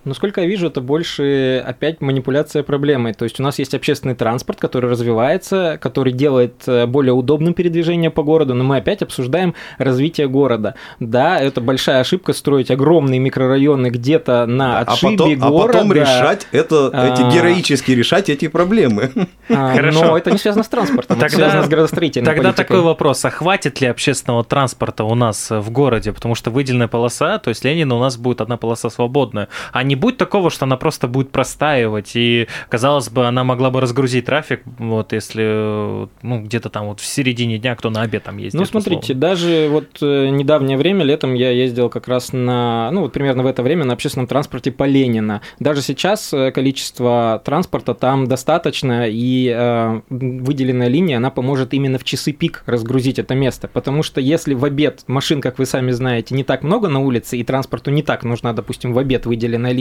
Насколько 0.09 0.41
я 0.41 0.47
вижу, 0.47 0.67
это 0.67 0.81
больше 0.81 1.63
опять 1.65 2.01
манипуляция 2.01 2.63
проблемой. 2.63 3.13
То 3.13 3.23
есть 3.23 3.39
у 3.39 3.43
нас 3.43 3.59
есть 3.59 3.73
общественный 3.73 4.15
транспорт, 4.15 4.59
который 4.59 4.89
развивается, 4.89 5.77
который 5.81 6.11
делает 6.13 6.63
э, 6.67 6.85
более 6.85 7.13
удобным 7.13 7.53
передвижение 7.53 8.09
по 8.09 8.23
городу, 8.23 8.53
но 8.55 8.63
мы 8.63 8.77
опять 8.77 9.01
обсуждаем 9.01 9.53
развитие 9.77 10.27
города. 10.27 10.75
Да, 10.99 11.39
это 11.39 11.61
большая 11.61 12.01
ошибка 12.01 12.33
строить 12.33 12.71
огромные 12.71 13.19
микрорайоны 13.19 13.87
где-то 13.87 14.45
на 14.45 14.79
а 14.79 14.81
отшибе 14.81 15.17
потом, 15.17 15.43
а 15.43 15.49
города. 15.49 15.73
потом 15.73 15.93
решать 15.93 16.47
это, 16.51 16.87
эти 16.87 17.21
А. 17.21 17.31
героически 17.31 17.91
решать 17.91 18.29
эти 18.29 18.47
проблемы. 18.47 19.11
А, 19.49 19.75
Хорошо. 19.75 20.05
Но 20.05 20.17
это 20.17 20.31
не 20.31 20.37
связано 20.37 20.63
с 20.63 20.67
транспортом, 20.67 21.17
это 21.17 21.29
связано 21.29 21.63
с 21.63 21.67
градостроительной 21.67 22.25
Тогда 22.25 22.49
политикой. 22.49 22.63
такой 22.63 22.81
вопрос, 22.81 23.23
а 23.25 23.29
хватит 23.29 23.79
ли 23.81 23.87
общественного 23.87 24.43
транспорта 24.43 25.03
у 25.03 25.15
нас 25.15 25.49
в 25.49 25.69
городе? 25.71 26.11
Потому 26.13 26.35
что 26.35 26.51
выделенная 26.51 26.87
полоса, 26.87 27.37
то 27.39 27.49
есть 27.49 27.63
Ленина 27.63 27.95
у 27.95 27.99
нас 27.99 28.17
будет 28.17 28.41
одна 28.41 28.57
полоса 28.57 28.89
свободная. 28.89 29.47
А 29.71 29.83
не 29.83 29.95
будет 29.99 30.17
такого, 30.17 30.49
что 30.49 30.65
она 30.65 30.77
просто 30.77 31.07
будет 31.07 31.31
простаивать, 31.31 32.15
и, 32.15 32.47
казалось 32.69 33.09
бы, 33.09 33.27
она 33.27 33.43
могла 33.43 33.69
бы 33.69 33.81
разгрузить 33.81 34.25
трафик, 34.25 34.61
вот 34.77 35.13
если 35.13 36.07
ну, 36.21 36.41
где-то 36.41 36.69
там 36.69 36.87
вот 36.87 36.99
в 36.99 37.05
середине 37.05 37.57
дня 37.57 37.75
кто 37.75 37.89
на 37.89 38.01
обед 38.01 38.23
там 38.23 38.37
ездит. 38.37 38.59
Ну, 38.59 38.65
смотрите, 38.65 39.13
условно. 39.13 39.21
даже 39.21 39.67
вот 39.69 39.87
э, 40.01 40.29
недавнее 40.29 40.77
время, 40.77 41.03
летом 41.03 41.33
я 41.33 41.51
ездил 41.51 41.89
как 41.89 42.07
раз 42.07 42.33
на, 42.33 42.89
ну, 42.91 43.01
вот 43.01 43.13
примерно 43.13 43.43
в 43.43 43.47
это 43.47 43.63
время 43.63 43.85
на 43.85 43.93
общественном 43.93 44.27
транспорте 44.27 44.71
по 44.71 44.83
Ленина. 44.83 45.41
Даже 45.59 45.81
сейчас 45.81 46.33
э, 46.33 46.51
количество 46.51 47.41
транспорта 47.43 47.93
там 47.93 48.27
достаточно, 48.27 49.07
и 49.07 49.53
э, 49.55 50.01
выделенная 50.09 50.87
линия, 50.87 51.17
она 51.17 51.29
поможет 51.29 51.73
именно 51.73 51.97
в 51.97 52.03
часы 52.03 52.31
пик 52.31 52.63
разгрузить 52.65 53.19
это 53.19 53.35
место. 53.35 53.67
Потому 53.67 54.03
что 54.03 54.21
если 54.21 54.53
в 54.53 54.65
обед 54.65 55.03
машин, 55.07 55.41
как 55.41 55.59
вы 55.59 55.65
сами 55.65 55.91
знаете, 55.91 56.35
не 56.35 56.43
так 56.43 56.63
много 56.63 56.87
на 56.87 56.99
улице, 56.99 57.37
и 57.37 57.43
транспорту 57.43 57.91
не 57.91 58.03
так 58.03 58.23
нужна, 58.23 58.53
допустим, 58.53 58.93
в 58.93 58.97
обед 58.97 59.25
выделенная 59.25 59.71
линия, 59.71 59.78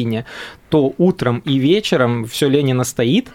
то 0.71 0.95
утром 0.99 1.38
и 1.45 1.59
вечером 1.59 2.26
все 2.26 2.49
Ленина 2.49 2.85
стоит, 2.85 3.28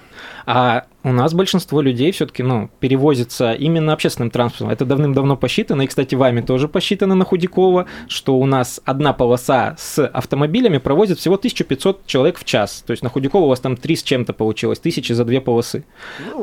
а 0.45 0.85
у 1.03 1.11
нас 1.11 1.33
большинство 1.33 1.81
людей 1.81 2.11
все-таки, 2.11 2.43
ну, 2.43 2.69
перевозится 2.79 3.53
именно 3.53 3.93
общественным 3.93 4.31
транспортом. 4.31 4.69
Это 4.69 4.85
давным-давно 4.85 5.35
посчитано, 5.35 5.81
и, 5.81 5.87
кстати, 5.87 6.15
вами 6.15 6.41
тоже 6.41 6.67
посчитано 6.67 7.15
на 7.15 7.25
Худякова, 7.25 7.87
что 8.07 8.37
у 8.37 8.45
нас 8.45 8.79
одна 8.85 9.13
полоса 9.13 9.75
с 9.77 10.05
автомобилями 10.05 10.77
провозит 10.77 11.19
всего 11.19 11.35
1500 11.35 12.05
человек 12.05 12.39
в 12.39 12.45
час. 12.45 12.83
То 12.85 12.91
есть 12.91 13.03
на 13.03 13.09
Худякова 13.09 13.45
у 13.45 13.49
вас 13.49 13.59
там 13.59 13.75
3 13.75 13.95
с 13.95 14.03
чем-то 14.03 14.33
получилось, 14.33 14.79
тысячи 14.79 15.11
за 15.13 15.25
две 15.25 15.41
полосы. 15.41 15.83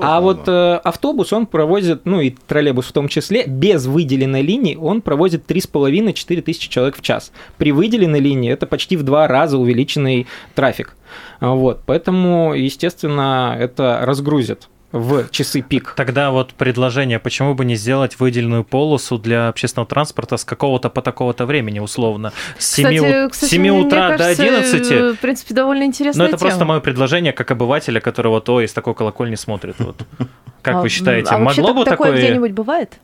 а 0.01 0.21
вот 0.21 0.47
э, 0.47 0.75
автобус 0.85 1.33
он 1.33 1.47
провозит, 1.47 2.03
ну 2.05 2.21
и 2.21 2.31
троллейбус 2.31 2.87
в 2.87 2.93
том 2.93 3.09
числе, 3.09 3.45
без 3.47 3.87
выделенной 3.87 4.43
линии 4.43 4.77
он 4.77 5.01
провозит 5.01 5.51
3,5-4 5.51 6.43
тысячи 6.43 6.69
человек 6.69 6.97
в 6.97 7.03
час. 7.03 7.33
При 7.57 7.73
выделенной 7.73 8.21
линии 8.21 8.53
это 8.53 8.67
почти 8.67 8.97
в 8.97 9.03
два 9.03 9.27
раза 9.27 9.59
увеличенный 9.59 10.27
трафик. 10.55 10.97
Вот, 11.41 11.83
поэтому, 11.87 12.55
естественно, 12.55 13.57
это 13.59 14.01
разгрузит 14.03 14.69
в 14.93 15.29
часы 15.31 15.61
пик. 15.63 15.95
Тогда 15.97 16.33
вот 16.33 16.53
предложение, 16.55 17.21
почему 17.21 17.55
бы 17.55 17.65
не 17.65 17.77
сделать 17.77 18.19
выделенную 18.19 18.65
полосу 18.65 19.19
для 19.19 19.47
общественного 19.49 19.87
транспорта 19.87 20.37
с 20.37 20.45
какого-то 20.45 20.91
по 20.91 21.01
такого-то 21.01 21.47
времени, 21.47 21.79
условно, 21.79 22.33
с 22.59 22.67
7, 22.75 22.85
Кстати, 22.97 23.25
у- 23.27 23.31
кстати, 23.31 23.51
7 23.53 23.61
мне 23.61 23.73
утра 23.73 24.09
кажется, 24.17 24.37
до 24.43 24.43
11. 24.43 24.91
э, 24.91 25.13
В 25.13 25.19
принципе, 25.21 25.55
довольно 25.55 25.83
Но 25.83 25.87
интересная 25.87 26.27
это 26.27 26.39
просто 26.39 26.59
тема. 26.59 26.71
мое 26.71 26.81
предложение 26.81 27.33
как 27.33 27.53
обывателя, 27.53 28.01
который 28.01 28.29
вот, 28.29 28.49
ой, 28.49 28.65
из 28.65 28.73
такой 28.73 28.95
колокольни 28.95 29.37
смотрит. 29.37 29.77
Вот. 29.79 30.03
Как 30.63 30.75
А, 30.75 30.81
вы 30.83 30.89
считаете, 30.91 31.31
а 31.31 31.39
вообще 31.39 31.61
могло 31.63 31.73
бы 31.75 31.85
так- 31.85 31.93
такое 31.95 32.09
такое... 32.09 32.23
где-нибудь 32.23 32.53
бывает? 32.53 32.99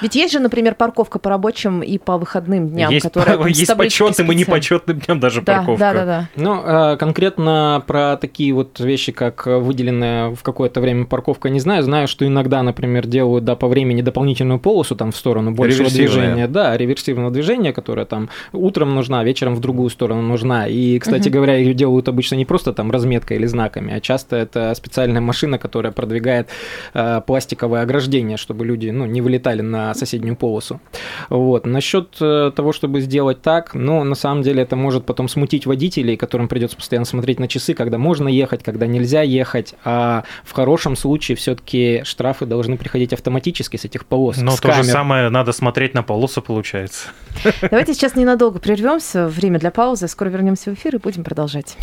Ведь 0.00 0.14
есть 0.14 0.32
же, 0.32 0.38
например, 0.38 0.74
парковка 0.74 1.18
по 1.18 1.28
рабочим 1.30 1.82
и 1.82 1.98
по 1.98 2.18
выходным 2.18 2.68
дням, 2.68 2.90
есть 2.92 3.04
которая 3.04 3.36
по- 3.36 3.46
есть 3.48 3.76
почетным 3.76 4.30
и 4.32 4.34
непочетным 4.34 4.98
днем 5.00 5.20
даже 5.20 5.42
Да, 5.42 5.56
парковка. 5.56 5.80
да, 5.80 5.92
да, 5.92 6.04
да. 6.04 6.28
Ну, 6.36 6.62
э, 6.64 6.96
конкретно 6.96 7.82
про 7.86 8.16
такие 8.16 8.52
вот 8.52 8.78
вещи, 8.80 9.12
как 9.12 9.46
выделенная 9.46 10.30
в 10.30 10.42
какое-то 10.42 10.80
время 10.80 11.04
парковка, 11.04 11.48
не 11.50 11.60
знаю. 11.60 11.82
Знаю, 11.82 12.06
что 12.08 12.26
иногда, 12.26 12.62
например, 12.62 13.06
делают, 13.06 13.44
да, 13.44 13.56
по 13.56 13.66
времени 13.68 14.00
дополнительную 14.02 14.60
полосу 14.60 14.94
там 14.94 15.10
в 15.12 15.16
сторону 15.16 15.50
большего 15.50 15.90
движения. 15.90 16.46
Да, 16.48 16.76
реверсивного 16.76 17.30
движения, 17.30 17.72
которое 17.72 18.06
там 18.06 18.28
утром 18.52 18.94
нужна, 18.94 19.20
а 19.20 19.24
вечером 19.24 19.54
в 19.54 19.60
другую 19.60 19.90
сторону 19.90 20.22
нужна. 20.22 20.66
И, 20.68 20.98
кстати 20.98 21.28
Мгм. 21.28 21.32
говоря, 21.34 21.56
ее 21.56 21.74
делают 21.74 22.08
обычно 22.08 22.36
не 22.36 22.44
просто 22.44 22.72
там 22.72 22.90
разметкой 22.90 23.36
или 23.36 23.46
знаками, 23.46 23.92
а 23.94 24.00
часто 24.00 24.36
это 24.36 24.72
специальная 24.74 25.20
машина, 25.20 25.58
которая 25.58 25.92
продвигает 25.92 26.48
э, 26.94 27.20
пластиковое 27.26 27.82
ограждение, 27.82 28.36
чтобы 28.36 28.64
люди, 28.64 28.90
ну, 28.90 29.04
не 29.04 29.20
вылетали 29.20 29.57
на 29.62 29.94
соседнюю 29.94 30.36
полосу. 30.36 30.80
Вот. 31.28 31.66
Насчет 31.66 32.16
э, 32.20 32.52
того, 32.54 32.72
чтобы 32.72 33.00
сделать 33.00 33.42
так, 33.42 33.74
ну, 33.74 34.04
на 34.04 34.14
самом 34.14 34.42
деле 34.42 34.62
это 34.62 34.76
может 34.76 35.04
потом 35.06 35.28
смутить 35.28 35.66
водителей, 35.66 36.16
которым 36.16 36.48
придется 36.48 36.76
постоянно 36.76 37.06
смотреть 37.06 37.40
на 37.40 37.48
часы, 37.48 37.74
когда 37.74 37.98
можно 37.98 38.28
ехать, 38.28 38.62
когда 38.62 38.86
нельзя 38.86 39.22
ехать. 39.22 39.74
А 39.84 40.24
в 40.44 40.52
хорошем 40.52 40.96
случае 40.96 41.36
все-таки 41.36 42.02
штрафы 42.04 42.46
должны 42.46 42.76
приходить 42.76 43.12
автоматически 43.12 43.76
с 43.76 43.84
этих 43.84 44.06
полос. 44.06 44.36
Но 44.38 44.52
с 44.52 44.60
то 44.60 44.68
же 44.68 44.80
камер. 44.80 44.92
самое 44.92 45.28
надо 45.28 45.52
смотреть 45.52 45.94
на 45.94 46.02
полосу, 46.02 46.42
получается. 46.42 47.08
Давайте 47.62 47.94
сейчас 47.94 48.16
ненадолго 48.16 48.58
прервемся. 48.58 49.28
Время 49.28 49.58
для 49.58 49.70
паузы. 49.70 50.08
Скоро 50.08 50.28
вернемся 50.28 50.70
в 50.70 50.74
эфир 50.74 50.96
и 50.96 50.98
будем 50.98 51.24
продолжать. 51.24 51.76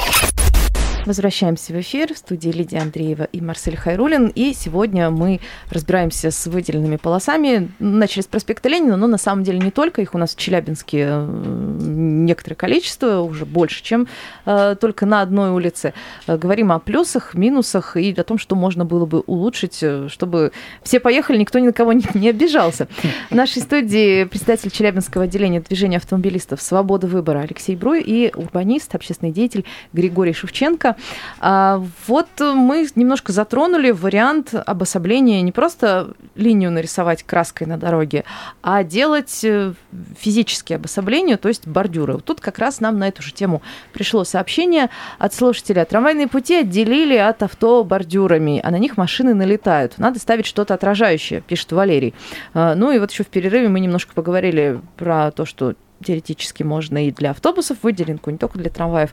Возвращаемся 1.05 1.71
в 1.71 1.79
эфир 1.79 2.15
в 2.15 2.17
студии 2.17 2.49
Лидия 2.49 2.79
Андреева 2.79 3.27
и 3.31 3.39
Марсель 3.39 3.77
Хайрулин. 3.77 4.31
И 4.33 4.53
сегодня 4.53 5.11
мы 5.11 5.39
разбираемся 5.69 6.31
с 6.31 6.47
выделенными 6.47 6.95
полосами. 6.95 7.69
Начали 7.77 8.23
с 8.23 8.25
проспекта 8.25 8.69
Ленина, 8.69 8.97
но 8.97 9.05
на 9.05 9.19
самом 9.19 9.43
деле 9.43 9.59
не 9.59 9.69
только. 9.69 10.01
Их 10.01 10.15
у 10.15 10.17
нас 10.17 10.33
в 10.33 10.39
Челябинске 10.39 11.05
э, 11.07 11.79
некоторое 11.79 12.55
количество, 12.55 13.19
уже 13.19 13.45
больше, 13.45 13.83
чем 13.83 14.07
э, 14.47 14.75
только 14.81 15.05
на 15.05 15.21
одной 15.21 15.51
улице. 15.51 15.93
Э, 16.25 16.37
Говорим 16.37 16.71
о 16.71 16.79
плюсах, 16.79 17.35
минусах 17.35 17.97
и 17.97 18.11
о 18.11 18.23
том, 18.23 18.39
что 18.39 18.55
можно 18.55 18.83
было 18.83 19.05
бы 19.05 19.19
улучшить, 19.19 19.83
чтобы 20.07 20.53
все 20.81 20.99
поехали, 20.99 21.37
никто 21.37 21.59
ни 21.59 21.67
на 21.67 21.73
кого 21.73 21.93
не 22.15 22.29
обижался. 22.29 22.87
В 23.29 23.35
нашей 23.35 23.61
студии 23.61 24.23
председатель 24.23 24.71
Челябинского 24.71 25.25
отделения 25.25 25.59
движения 25.59 25.97
автомобилистов 25.97 26.63
«Свобода 26.63 27.05
выбора» 27.05 27.41
Алексей 27.41 27.75
Бруй 27.75 28.01
и 28.01 28.31
урбанист, 28.35 28.95
общественный 28.95 29.31
деятель 29.31 29.65
Григорий 29.93 30.33
Шевченко. 30.33 30.94
А, 31.39 31.81
Вот 32.07 32.27
мы 32.39 32.87
немножко 32.95 33.31
затронули 33.31 33.91
вариант 33.91 34.53
обособления 34.53 35.41
не 35.41 35.51
просто 35.51 36.13
линию 36.35 36.71
нарисовать 36.71 37.23
краской 37.23 37.67
на 37.67 37.77
дороге, 37.77 38.25
а 38.61 38.83
делать 38.83 39.43
э, 39.43 39.73
физические 40.17 40.77
обособления, 40.77 41.37
то 41.37 41.47
есть 41.47 41.67
бордюры. 41.67 42.13
Вот 42.13 42.25
тут 42.25 42.41
как 42.41 42.59
раз 42.59 42.79
нам 42.79 42.99
на 42.99 43.07
эту 43.07 43.21
же 43.21 43.33
тему 43.33 43.61
пришло 43.93 44.23
сообщение 44.23 44.89
от 45.19 45.33
слушателя. 45.33 45.85
Трамвайные 45.85 46.27
пути 46.27 46.55
отделили 46.55 47.15
от 47.15 47.43
авто 47.43 47.83
бордюрами, 47.83 48.61
а 48.63 48.71
на 48.71 48.77
них 48.77 48.97
машины 48.97 49.33
налетают. 49.33 49.97
Надо 49.97 50.19
ставить 50.19 50.45
что-то 50.45 50.73
отражающее, 50.73 51.41
пишет 51.41 51.71
Валерий. 51.71 52.13
А, 52.53 52.75
Ну 52.75 52.91
и 52.91 52.99
вот 52.99 53.11
еще 53.11 53.23
в 53.23 53.27
перерыве 53.27 53.69
мы 53.69 53.79
немножко 53.79 54.13
поговорили 54.13 54.81
про 54.97 55.31
то, 55.31 55.45
что 55.45 55.75
теоретически 56.05 56.63
можно 56.63 57.07
и 57.07 57.11
для 57.11 57.31
автобусов 57.31 57.79
выделенку, 57.83 58.29
не 58.29 58.37
только 58.37 58.57
для 58.57 58.69
трамваев, 58.69 59.11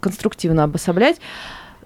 конструктивно 0.00 0.64
обособлять. 0.64 1.20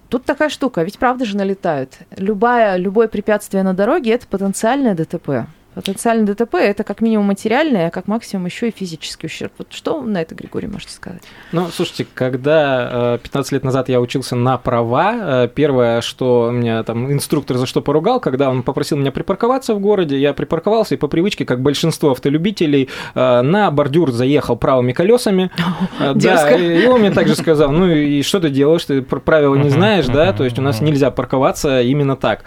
Тут 0.09 0.25
такая 0.25 0.49
штука, 0.49 0.81
ведь 0.81 0.97
правда 0.97 1.25
же 1.25 1.37
налетают. 1.37 1.99
Любая, 2.17 2.77
любое 2.77 3.07
препятствие 3.07 3.61
на 3.61 3.75
дороге– 3.75 4.11
это 4.13 4.25
потенциальное 4.25 4.95
ДТП. 4.95 5.47
Потенциальное 5.81 6.25
ДТП– 6.35 6.55
это 6.55 6.83
как 6.83 6.99
минимум 7.01 7.27
материальное, 7.27 7.87
а 7.87 7.89
как 7.89 8.07
максимум 8.07 8.45
еще 8.47 8.67
и 8.67 8.71
физический 8.75 9.27
ущерб. 9.27 9.53
Вот 9.57 9.67
что 9.71 10.01
на 10.01 10.21
это, 10.21 10.35
Григорий, 10.35 10.67
можете 10.67 10.91
сказать? 10.93 11.21
Ну, 11.53 11.67
слушайте, 11.73 12.05
когда 12.13 13.15
э, 13.15 13.19
15 13.23 13.51
лет 13.53 13.63
назад 13.63 13.87
я 13.89 14.01
учился 14.01 14.35
на 14.35 14.57
права, 14.57 15.43
э, 15.45 15.47
первое, 15.53 16.01
что 16.01 16.51
меня 16.51 16.83
там 16.83 17.11
инструктор 17.11 17.57
за 17.57 17.65
что 17.65 17.81
поругал, 17.81 18.19
когда 18.19 18.49
он 18.49 18.63
попросил 18.63 18.97
меня 18.97 19.11
припарковаться 19.11 19.73
в 19.73 19.79
городе, 19.79 20.19
я 20.19 20.33
припарковался 20.33 20.95
и 20.95 20.97
по 20.97 21.07
привычке, 21.07 21.45
как 21.45 21.61
большинство 21.61 22.11
автолюбителей, 22.11 22.89
э, 23.15 23.41
на 23.41 23.71
бордюр 23.71 24.11
заехал 24.11 24.57
правыми 24.57 24.91
колесами. 24.93 25.49
Э, 25.99 26.13
Да, 26.13 26.51
и 26.57 26.85
он 26.87 26.99
мне 27.01 27.11
также 27.11 27.35
сказал, 27.35 27.71
ну 27.71 27.87
и 27.87 28.21
что 28.21 28.39
ты 28.39 28.49
делаешь, 28.49 28.85
ты 28.85 29.01
пр- 29.01 29.19
правила 29.21 29.55
не 29.55 29.69
знаешь, 29.69 30.05
да, 30.07 30.33
то 30.33 30.43
есть 30.43 30.57
у 30.59 30.61
нас 30.61 30.81
нельзя 30.81 31.11
парковаться 31.11 31.81
именно 31.81 32.15
так. 32.15 32.43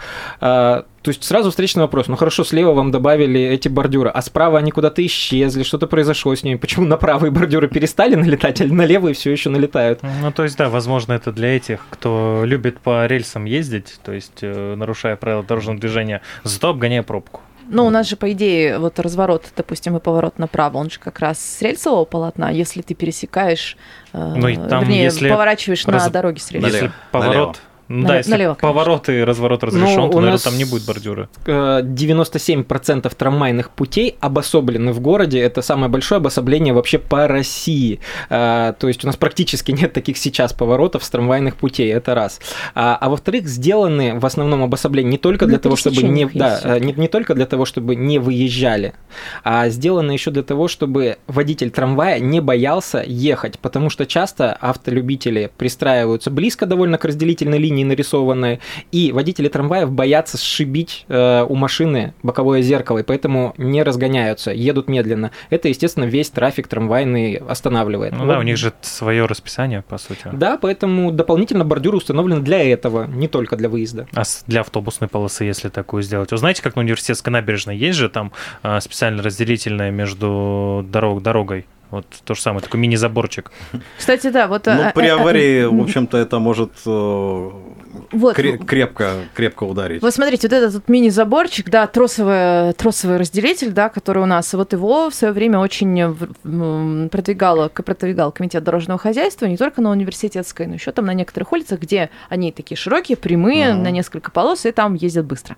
То 1.03 1.09
есть 1.09 1.21
сразу 1.25 1.49
встречный 1.51 1.81
вопрос. 1.83 2.07
Ну 2.07 2.15
хорошо, 2.15 2.45
слева 2.45 2.71
вам 2.71 2.91
добавили 2.91 3.41
эти 3.41 3.67
бордюры, 3.67 4.09
а 4.09 4.21
справа 4.21 4.57
они 4.59 4.71
куда-то 4.71 5.05
исчезли, 5.05 5.63
что-то 5.63 5.85
произошло 5.85 6.33
с 6.33 6.43
ними. 6.43 6.55
Почему 6.55 6.85
на 6.85 6.95
правые 6.95 7.29
бордюры 7.29 7.67
перестали 7.67 8.15
налетать, 8.15 8.61
а 8.61 8.65
на 8.65 8.85
левые 8.85 9.13
все 9.13 9.29
еще 9.31 9.49
налетают? 9.49 9.99
Ну, 10.21 10.31
то 10.31 10.43
есть, 10.43 10.57
да, 10.57 10.69
возможно, 10.69 11.11
это 11.11 11.33
для 11.33 11.57
этих, 11.57 11.85
кто 11.89 12.43
любит 12.45 12.79
по 12.79 13.05
рельсам 13.05 13.43
ездить, 13.43 13.99
то 14.03 14.13
есть, 14.13 14.39
э, 14.41 14.75
нарушая 14.75 15.17
правила 15.17 15.43
дорожного 15.43 15.77
движения, 15.77 16.21
зато 16.45 16.69
обгоняя 16.69 17.03
пробку. 17.03 17.41
Ну, 17.67 17.85
у 17.85 17.89
нас 17.89 18.07
же, 18.07 18.15
по 18.15 18.31
идее, 18.31 18.77
вот 18.77 18.99
разворот, 18.99 19.51
допустим, 19.57 19.97
и 19.97 19.99
поворот 19.99 20.39
направо, 20.39 20.77
он 20.77 20.89
же 20.89 20.99
как 20.99 21.19
раз 21.19 21.39
с 21.39 21.61
рельсового 21.61 22.05
полотна, 22.05 22.49
если 22.49 22.81
ты 22.81 22.93
пересекаешь, 22.93 23.75
э, 24.13 24.33
Ну 24.37 24.47
и 24.47 24.55
там, 24.55 24.83
вернее, 24.83 25.03
если 25.03 25.29
поворачиваешь 25.29 25.85
на 25.85 25.93
раз- 25.93 26.09
дороге 26.09 26.39
с 26.39 26.49
рельсом. 26.51 26.71
Если 26.71 26.91
Налево. 27.11 27.55
Ну 27.93 28.07
да, 28.07 28.17
если 28.17 28.31
налево, 28.31 28.55
поворот 28.55 29.07
и 29.09 29.23
разворот 29.23 29.63
разрешен, 29.63 30.01
Ну, 30.01 30.09
то, 30.09 30.19
наверное, 30.19 30.39
там 30.39 30.57
не 30.57 30.65
будет 30.65 30.83
бордюра. 30.85 31.29
Э, 31.45 31.81
97% 31.83 33.13
трамвайных 33.15 33.69
путей 33.69 34.15
обособлены 34.19 34.93
в 34.93 34.99
городе. 34.99 35.39
Это 35.39 35.61
самое 35.61 35.89
большое 35.89 36.17
обособление 36.17 36.73
вообще 36.73 36.97
по 36.97 37.27
России. 37.27 37.99
Э, 38.29 38.73
То 38.79 38.87
есть 38.87 39.03
у 39.03 39.07
нас 39.07 39.15
практически 39.15 39.71
нет 39.71 39.93
таких 39.93 40.17
сейчас 40.17 40.53
поворотов 40.53 41.03
с 41.03 41.09
трамвайных 41.11 41.55
путей. 41.55 41.93
Это 41.93 42.15
раз. 42.15 42.39
А, 42.73 42.97
а 42.99 43.09
во-вторых, 43.09 43.47
сделаны 43.47 44.19
в 44.19 44.25
основном 44.25 44.63
обособления 44.63 45.11
не 45.11 45.17
только 45.19 45.45
для 45.45 45.57
На 45.57 45.59
того, 45.59 45.75
чтобы 45.75 46.01
не, 46.01 46.25
да, 46.25 46.59
э, 46.63 46.79
не, 46.79 46.93
не 46.93 47.07
только 47.07 47.35
для 47.35 47.45
того, 47.45 47.65
чтобы 47.65 47.95
не 47.95 48.17
выезжали, 48.17 48.95
а 49.43 49.69
сделано 49.69 50.11
еще 50.11 50.31
для 50.31 50.43
того, 50.43 50.67
чтобы 50.67 51.17
водитель 51.27 51.69
трамвая 51.69 52.19
не 52.19 52.39
боялся 52.39 53.03
ехать, 53.05 53.59
потому 53.59 53.91
что 53.91 54.07
часто 54.07 54.53
автолюбители 54.53 55.51
пристраиваются 55.57 56.31
близко 56.31 56.65
довольно 56.65 56.97
к 56.97 57.05
разделительной 57.05 57.59
линии 57.59 57.82
нарисованной, 57.83 58.59
и 58.91 59.11
водители 59.11 59.47
трамваев 59.47 59.91
боятся 59.91 60.37
сшибить 60.37 61.05
э, 61.07 61.45
у 61.47 61.55
машины 61.55 62.13
боковое 62.23 62.61
зеркало, 62.61 62.99
и 62.99 63.03
поэтому 63.03 63.53
не 63.57 63.83
разгоняются, 63.83 64.51
едут 64.51 64.87
медленно. 64.87 65.31
Это, 65.49 65.67
естественно, 65.69 66.05
весь 66.05 66.29
трафик 66.29 66.67
трамвайный 66.67 67.35
останавливает. 67.35 68.13
Ну 68.13 68.25
да, 68.25 68.35
Вот. 68.35 68.39
у 68.39 68.43
них 68.43 68.57
же 68.57 68.73
свое 68.81 69.25
расписание, 69.25 69.81
по 69.81 69.97
сути. 69.97 70.21
Да, 70.31 70.57
поэтому 70.57 71.11
дополнительно 71.11 71.65
бордюры 71.65 71.97
установлены 71.97 72.41
для 72.41 72.63
этого, 72.63 73.05
не 73.05 73.27
только 73.27 73.55
для 73.55 73.69
выезда. 73.69 74.07
А 74.13 74.23
для 74.47 74.61
автобусной 74.61 75.07
полосы, 75.09 75.43
если 75.45 75.69
такую 75.69 76.03
сделать? 76.03 76.31
Вы 76.31 76.37
знаете, 76.37 76.61
как 76.61 76.75
на 76.75 76.81
университетской 76.81 77.31
набережной 77.31 77.77
есть 77.77 77.97
же 77.97 78.09
там 78.09 78.31
а, 78.61 78.79
специально 78.79 79.21
разделительная 79.21 79.91
между 79.91 80.85
дорог, 80.89 81.21
дорогой? 81.21 81.65
Вот 81.93 82.07
то 82.25 82.33
же 82.33 82.41
самое, 82.41 82.63
такой 82.63 82.79
мини-заборчик. 82.79 83.51
Кстати, 83.99 84.29
да, 84.31 84.47
вот... 84.47 84.65
Ну, 84.65 84.71
а, 84.87 84.91
при 84.95 85.07
а, 85.09 85.15
а, 85.15 85.19
аварии, 85.19 85.65
м, 85.67 85.77
в 85.77 85.83
общем-то, 85.83 86.17
это 86.17 86.39
может 86.39 86.71
э, 86.87 86.89
вот, 86.89 88.35
кре- 88.35 88.57
крепко, 88.57 89.11
крепко 89.35 89.63
ударить. 89.65 90.01
Вот 90.01 90.11
смотрите, 90.11 90.47
вот 90.47 90.53
этот 90.57 90.73
вот 90.73 90.89
мини-заборчик, 90.89 91.69
да, 91.69 91.85
тросовый, 91.85 92.73
тросовый 92.73 93.17
разделитель, 93.17 93.71
да, 93.71 93.89
который 93.89 94.23
у 94.23 94.25
нас, 94.25 94.51
вот 94.53 94.73
его 94.73 95.11
в 95.11 95.13
свое 95.13 95.33
время 95.33 95.59
очень 95.59 97.09
продвигало, 97.09 97.69
продвигал 97.69 98.31
комитет 98.31 98.63
дорожного 98.63 98.97
хозяйства, 98.99 99.45
не 99.45 99.57
только 99.57 99.79
на 99.81 99.91
университетской, 99.91 100.65
но 100.65 100.73
еще 100.73 100.91
там 100.91 101.05
на 101.05 101.13
некоторых 101.13 101.51
улицах, 101.51 101.79
где 101.79 102.09
они 102.29 102.51
такие 102.51 102.75
широкие, 102.75 103.17
прямые, 103.17 103.69
Ага. 103.69 103.81
на 103.81 103.91
несколько 103.91 104.31
полос, 104.31 104.65
и 104.65 104.71
там 104.71 104.95
ездят 104.95 105.25
быстро. 105.25 105.57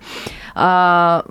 А, 0.53 1.23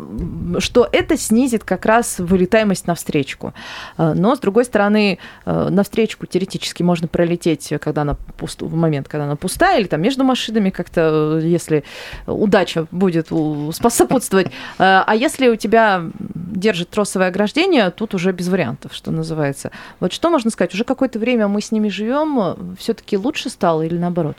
что 0.61 0.89
это 0.91 1.19
снизит 1.19 1.63
как 1.63 1.85
раз 1.85 2.19
вылетаемость 2.19 2.87
на 2.87 2.95
встречку. 2.95 3.53
А, 3.99 4.15
Но, 4.15 4.35
с 4.35 4.39
другой 4.39 4.65
стороны, 4.65 4.94
э, 4.97 5.69
на 5.69 5.83
встречку 5.83 6.27
теоретически 6.27 6.83
можно 6.83 7.09
пролететь, 7.09 7.73
когда 7.81 8.03
она 8.03 8.17
пуст... 8.37 8.63
в 8.63 8.75
момент, 8.75 9.09
когда 9.09 9.25
она 9.25 9.37
пустая, 9.37 9.81
или 9.81 9.87
там 9.87 10.01
между 10.03 10.25
машинами 10.25 10.71
как-то, 10.71 11.41
э, 11.43 11.47
если 11.47 11.85
удача 12.27 12.87
будет 12.91 13.29
сопутствовать. 13.73 14.49
Э, 14.79 15.03
А 15.07 15.15
если 15.15 15.49
у 15.49 15.57
тебя 15.57 16.03
держит 16.15 16.91
тросовое 16.91 17.29
ограждение, 17.29 17.91
тут 17.91 18.15
уже 18.15 18.33
без 18.33 18.49
вариантов, 18.49 18.95
что 18.95 19.11
называется. 19.11 19.71
Вот 20.01 20.13
что 20.13 20.31
можно 20.31 20.51
сказать? 20.51 20.75
Уже 20.75 20.85
какое-то 20.85 21.19
время 21.19 21.49
мы 21.49 21.61
с 21.61 21.73
ними 21.73 21.89
живем, 21.89 22.77
все-таки 22.79 23.17
лучше 23.17 23.51
стало 23.51 23.83
или 23.83 23.99
наоборот? 23.99 24.37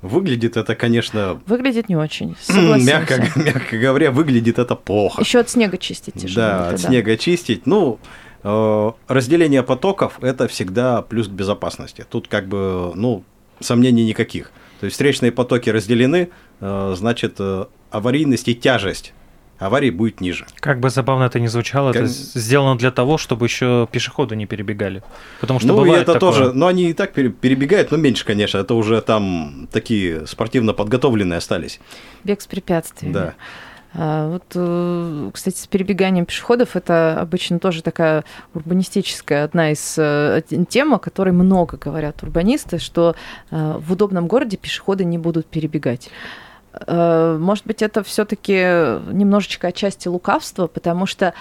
Выглядит 0.00 0.56
это, 0.56 0.76
конечно, 0.76 1.40
Выглядит 1.46 1.88
не 1.88 1.96
очень. 1.96 2.36
Мягко, 2.48 3.24
мягко 3.34 3.76
говоря, 3.76 4.12
выглядит 4.12 4.58
это 4.58 4.76
плохо. 4.76 5.20
Еще 5.20 5.40
от 5.40 5.50
снега 5.50 5.76
чистить 5.76 6.14
тяжело. 6.14 6.46
Да, 6.46 6.68
от 6.68 6.80
снега 6.80 7.16
чистить. 7.16 7.66
Ну, 7.66 7.98
э, 8.02 8.27
разделение 8.42 9.62
потоков– 9.62 10.18
это 10.22 10.48
всегда 10.48 11.02
плюс 11.02 11.28
к 11.28 11.30
безопасности. 11.30 12.04
Тут 12.08 12.28
как 12.28 12.46
бы, 12.48 12.92
ну, 12.94 13.24
сомнений 13.60 14.04
никаких. 14.04 14.52
То 14.80 14.84
есть 14.86 14.94
встречные 14.94 15.32
потоки 15.32 15.70
разделены, 15.70 16.28
э, 16.60 16.94
значит, 16.96 17.36
э, 17.40 17.64
аварийность 17.90 18.46
и 18.48 18.54
тяжесть 18.54 19.12
аварии 19.58 19.90
будет 19.90 20.20
ниже. 20.20 20.46
Как 20.60 20.78
бы 20.78 20.88
забавно 20.88 21.24
это 21.24 21.40
ни 21.40 21.48
звучало, 21.48 21.90
это 21.90 22.00
Как- 22.02 22.08
с- 22.08 22.32
сделано 22.34 22.78
для 22.78 22.92
того, 22.92 23.18
чтобы 23.18 23.46
еще 23.46 23.88
пешеходы 23.90 24.36
не 24.36 24.46
перебегали. 24.46 25.02
Потому 25.40 25.58
что 25.58 25.68
ну, 25.70 25.74
и 25.74 25.78
бывает 25.78 26.02
это 26.02 26.12
такое. 26.12 26.30
тоже, 26.32 26.52
но 26.52 26.68
они 26.68 26.90
и 26.90 26.92
так 26.92 27.12
пере- 27.12 27.30
перебегают, 27.30 27.90
но 27.90 27.96
меньше, 27.96 28.24
конечно. 28.24 28.58
Это 28.58 28.74
уже 28.74 29.00
там 29.00 29.68
такие 29.72 30.28
спортивно 30.28 30.74
подготовленные 30.74 31.38
остались. 31.38 31.80
Бег 32.22 32.40
с 32.40 32.46
препятствиями. 32.46 33.12
Да. 33.14 33.34
А, 34.00 34.28
Вот, 34.28 34.44
э, 34.54 35.30
кстати, 35.32 35.56
с 35.58 35.66
перебеганием 35.66 36.24
пешеходов 36.24 36.76
это 36.76 37.20
обычно 37.20 37.58
тоже 37.58 37.82
такая 37.82 38.24
урбанистическая 38.54 39.42
одна 39.42 39.72
из 39.72 39.96
э, 39.98 40.40
тем, 40.68 40.94
о 40.94 41.00
которой 41.00 41.30
много 41.30 41.76
говорят 41.76 42.22
урбанисты, 42.22 42.78
что 42.78 43.16
э, 43.50 43.74
в 43.78 43.92
удобном 43.92 44.28
городе 44.28 44.56
пешеходы 44.56 45.04
не 45.04 45.18
будут 45.18 45.46
перебегать. 45.46 46.10
Может 46.86 47.66
быть, 47.66 47.82
это 47.82 48.04
все-таки 48.04 48.52
немножечко 48.52 49.68
отчасти 49.68 50.06
лукавство, 50.06 50.68
потому 50.68 51.06
что 51.06 51.34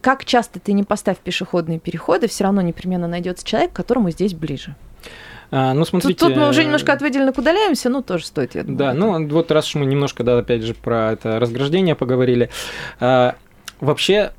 как 0.00 0.24
часто 0.24 0.58
ты 0.58 0.72
не 0.72 0.82
поставь 0.82 1.18
пешеходные 1.18 1.78
переходы, 1.78 2.26
все 2.26 2.44
равно 2.44 2.60
непременно 2.60 3.06
найдется 3.06 3.46
человек, 3.46 3.72
которому 3.72 4.10
здесь 4.10 4.34
ближе. 4.34 4.74
А, 5.50 5.74
ну, 5.74 5.80
Тут, 5.80 5.88
смотрите, 5.88 6.26
тут 6.26 6.36
мы 6.36 6.48
уже 6.48 6.64
немножко 6.64 6.92
от 6.92 7.02
выделенных 7.02 7.36
удаляемся, 7.36 7.88
ну 7.88 8.02
тоже 8.02 8.24
стоит, 8.26 8.54
я 8.54 8.62
думаю. 8.62 8.78
Да, 8.78 8.94
ну 8.94 9.26
вот 9.28 9.50
раз 9.50 9.68
уж 9.68 9.74
мы 9.76 9.86
немножко, 9.86 10.22
да, 10.22 10.38
опять 10.38 10.62
же, 10.62 10.74
про 10.74 11.12
это 11.12 11.40
разграждение 11.40 11.94
поговорили. 11.94 12.50
а, 13.00 13.34
вообще 13.80 14.32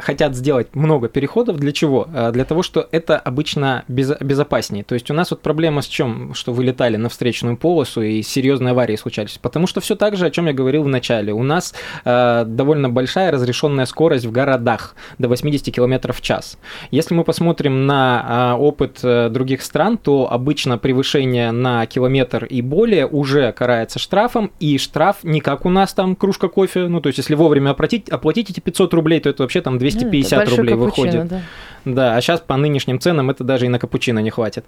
хотят 0.00 0.34
сделать 0.34 0.74
много 0.74 1.08
переходов. 1.08 1.56
Для 1.58 1.72
чего? 1.72 2.06
А, 2.14 2.30
Для 2.30 2.44
того, 2.44 2.62
что 2.62 2.88
это 2.92 3.18
обычно 3.18 3.84
без- 3.88 4.18
безопаснее. 4.20 4.84
То 4.84 4.94
есть 4.94 5.10
у 5.10 5.14
нас 5.14 5.30
вот 5.30 5.40
проблема 5.42 5.82
с 5.82 5.86
чем, 5.86 6.34
что 6.34 6.52
вылетали 6.52 6.96
на 6.96 7.08
встречную 7.08 7.56
полосу 7.56 8.02
и 8.02 8.22
серьезные 8.22 8.72
аварии 8.72 8.96
случались. 8.96 9.38
Потому 9.40 9.66
что 9.66 9.80
все 9.80 9.96
так 9.96 10.16
же, 10.16 10.26
о 10.26 10.30
чем 10.30 10.46
я 10.46 10.52
говорил 10.52 10.82
в 10.82 10.88
начале. 10.88 11.32
У 11.32 11.42
нас 11.42 11.74
а, 12.04 12.44
довольно 12.44 12.88
большая 12.88 13.30
разрешенная 13.30 13.86
скорость 13.86 14.24
в 14.26 14.30
городах 14.32 14.94
до 15.18 15.28
80 15.28 15.74
км 15.74 16.12
в 16.12 16.20
час. 16.20 16.58
Если 16.90 17.14
мы 17.14 17.24
посмотрим 17.24 17.86
на 17.86 18.24
а, 18.26 18.56
опыт 18.56 19.00
э, 19.02 19.28
других 19.30 19.62
стран, 19.62 19.98
то 19.98 20.30
обычно 20.30 20.78
превышение 20.78 21.50
на 21.50 21.86
километр 21.86 22.44
и 22.44 22.62
более 22.62 23.06
уже 23.06 23.52
карается 23.52 23.98
штрафом, 23.98 24.50
и 24.60 24.78
штраф 24.78 25.18
не 25.22 25.40
как 25.40 25.66
у 25.66 25.70
нас 25.70 25.94
там 25.94 26.16
кружка 26.16 26.48
кофе, 26.48 26.88
ну 26.88 27.00
то 27.00 27.08
есть 27.08 27.18
если 27.18 27.34
вовремя 27.34 27.70
оплатить, 27.70 28.08
оплатить 28.08 28.50
эти 28.50 28.60
500 28.60 28.94
рублей, 28.94 29.20
то 29.20 29.28
это 29.30 29.42
вообще 29.42 29.60
там 29.60 29.74
Ну, 29.74 29.78
это 29.78 29.84
250 29.94 30.38
большой 30.38 30.56
рублей 30.56 30.74
капучино, 30.74 31.06
выходит. 31.06 31.28
да. 31.28 31.40
Да, 31.84 32.16
а 32.16 32.20
сейчас 32.20 32.40
по 32.40 32.56
нынешним 32.56 33.00
ценам 33.00 33.30
это 33.30 33.44
даже 33.44 33.66
и 33.66 33.68
на 33.68 33.78
капучино 33.78 34.18
не 34.18 34.30
хватит. 34.30 34.64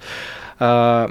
А, 0.58 1.10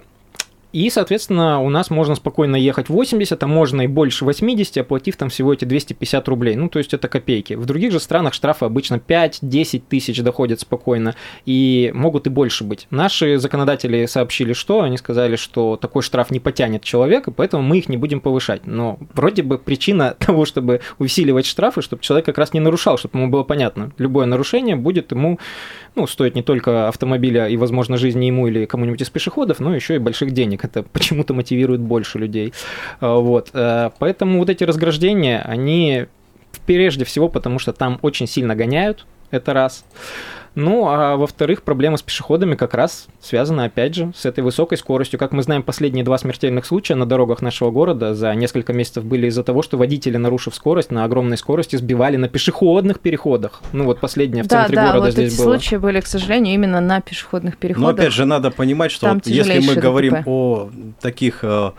И, 0.72 0.90
соответственно, 0.92 1.62
у 1.62 1.70
нас 1.70 1.90
можно 1.90 2.14
спокойно 2.14 2.56
ехать 2.56 2.90
80, 2.90 3.42
а 3.42 3.48
можно 3.48 3.82
и 3.82 3.88
больше 3.88 4.24
80, 4.24 4.78
оплатив 4.78 5.16
там 5.16 5.30
всего 5.30 5.54
эти 5.54 5.66
250 5.66 6.28
рублей. 6.28 6.56
Ну, 6.56 6.70
то 6.70 6.78
есть 6.78 6.94
это 6.94 7.08
копейки. 7.08 7.54
В 7.54 7.66
других 7.66 7.92
же 7.92 8.00
странах 8.00 8.36
штрафы 8.36 8.66
обычно 8.66 8.96
5-10 8.96 9.82
тысяч 9.90 10.22
доходят 10.22 10.60
спокойно, 10.60 11.16
и 11.46 11.92
могут 11.96 12.28
и 12.28 12.30
больше 12.30 12.64
быть. 12.64 12.88
Наши 12.92 13.40
законодатели 13.40 14.06
сообщили, 14.06 14.54
что 14.54 14.82
они 14.82 14.98
сказали, 14.98 15.38
что 15.38 15.76
такой 15.76 16.04
штраф 16.04 16.30
не 16.30 16.40
потянет 16.40 16.84
человека, 16.84 17.32
поэтому 17.32 17.64
мы 17.64 17.80
их 17.80 17.90
не 17.90 17.98
будем 17.98 18.20
повышать. 18.20 18.68
Но 18.68 19.00
вроде 19.14 19.42
бы 19.42 19.58
причина 19.58 20.16
того, 20.20 20.46
чтобы 20.46 20.82
усиливать 21.00 21.48
штрафы, 21.48 21.82
чтобы 21.82 22.04
человек 22.04 22.28
как 22.28 22.38
раз 22.38 22.54
не 22.54 22.60
нарушал, 22.60 23.00
чтобы 23.00 23.18
ему 23.18 23.32
было 23.32 23.44
понятно. 23.44 23.92
Любое 23.98 24.28
нарушение 24.28 24.76
будет 24.76 25.12
ему 25.12 25.40
ну, 25.96 26.08
стоит 26.08 26.36
не 26.36 26.44
только 26.44 26.88
автомобиля 26.88 27.48
и, 27.48 27.58
возможно, 27.58 27.98
жизни 27.98 28.26
ему 28.26 28.48
или 28.48 28.66
кому-нибудь 28.66 29.02
из 29.02 29.10
пешеходов, 29.10 29.60
но 29.60 29.76
еще 29.76 29.96
и 29.96 29.98
больших 29.98 30.32
денег. 30.32 30.59
Это 30.66 30.84
почему-то 30.84 31.34
мотивирует 31.34 31.82
больше 31.82 32.18
людей. 32.20 32.54
А, 33.00 33.18
Вот. 33.20 33.50
э, 33.54 33.90
Поэтому 34.00 34.40
вот 34.40 34.50
эти 34.50 34.64
разграждения, 34.64 35.42
они 35.42 36.06
прежде 36.66 37.06
всего 37.06 37.30
потому, 37.30 37.60
что 37.60 37.74
там 37.74 38.00
очень 38.02 38.28
сильно 38.28 38.56
гоняют, 38.56 39.06
это 39.32 39.54
раз. 39.54 39.86
Ну, 40.56 40.88
а 40.88 41.16
во-вторых, 41.16 41.64
проблема 41.64 41.98
с 41.98 42.02
пешеходами 42.02 42.56
как 42.56 42.74
раз 42.74 43.08
связана, 43.22 43.66
опять 43.66 43.96
же, 43.96 44.12
с 44.16 44.26
этой 44.26 44.44
высокой 44.44 44.78
скоростью. 44.78 45.20
Как 45.20 45.32
мы 45.32 45.44
знаем, 45.44 45.64
последние 45.64 46.04
два 46.04 46.18
смертельных 46.18 46.66
случая 46.66 46.96
на 46.96 47.06
дорогах 47.06 47.42
нашего 47.42 47.72
города 47.72 48.16
за 48.16 48.34
несколько 48.34 48.74
месяцев 48.74 49.06
были 49.06 49.28
из-за 49.28 49.44
того, 49.44 49.62
что 49.62 49.78
водители, 49.78 50.18
нарушив 50.18 50.56
скорость, 50.56 50.92
на 50.92 51.04
огромной 51.04 51.38
скорости 51.38 51.76
сбивали 51.76 52.18
на 52.18 52.28
пешеходных 52.28 53.00
переходах. 53.00 53.62
Ну, 53.74 53.86
вот 53.86 54.00
последнее 54.00 54.44
в 54.44 54.48
да, 54.48 54.62
центре 54.62 54.76
да, 54.76 54.88
города 54.88 55.06
вот 55.06 55.14
здесь 55.14 55.34
эти 55.34 55.42
было. 55.42 55.54
случаи 55.54 55.76
были, 55.76 56.02
к 56.02 56.08
сожалению, 56.08 56.56
именно 56.56 56.82
на 56.82 57.00
пешеходных 57.00 57.54
Но 57.54 57.60
переходах. 57.60 58.00
опять 58.00 58.14
же, 58.14 58.26
надо 58.26 58.52
понимать, 58.52 58.92
что 58.92 59.14
вот 59.14 59.28
если 59.28 59.40
мы 59.40 59.46
тяжелейшее 59.46 59.82
говорим 59.82 60.14
ДТП. 60.16 60.28
о 60.28 60.70
таких 61.00 61.44
э, 61.44 61.72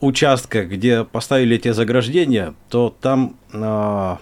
участках, 0.00 0.68
где 0.68 1.04
поставили 1.04 1.56
эти 1.56 1.70
заграждения, 1.70 2.54
то 2.68 2.94
там, 3.00 3.36
э, 3.52 4.16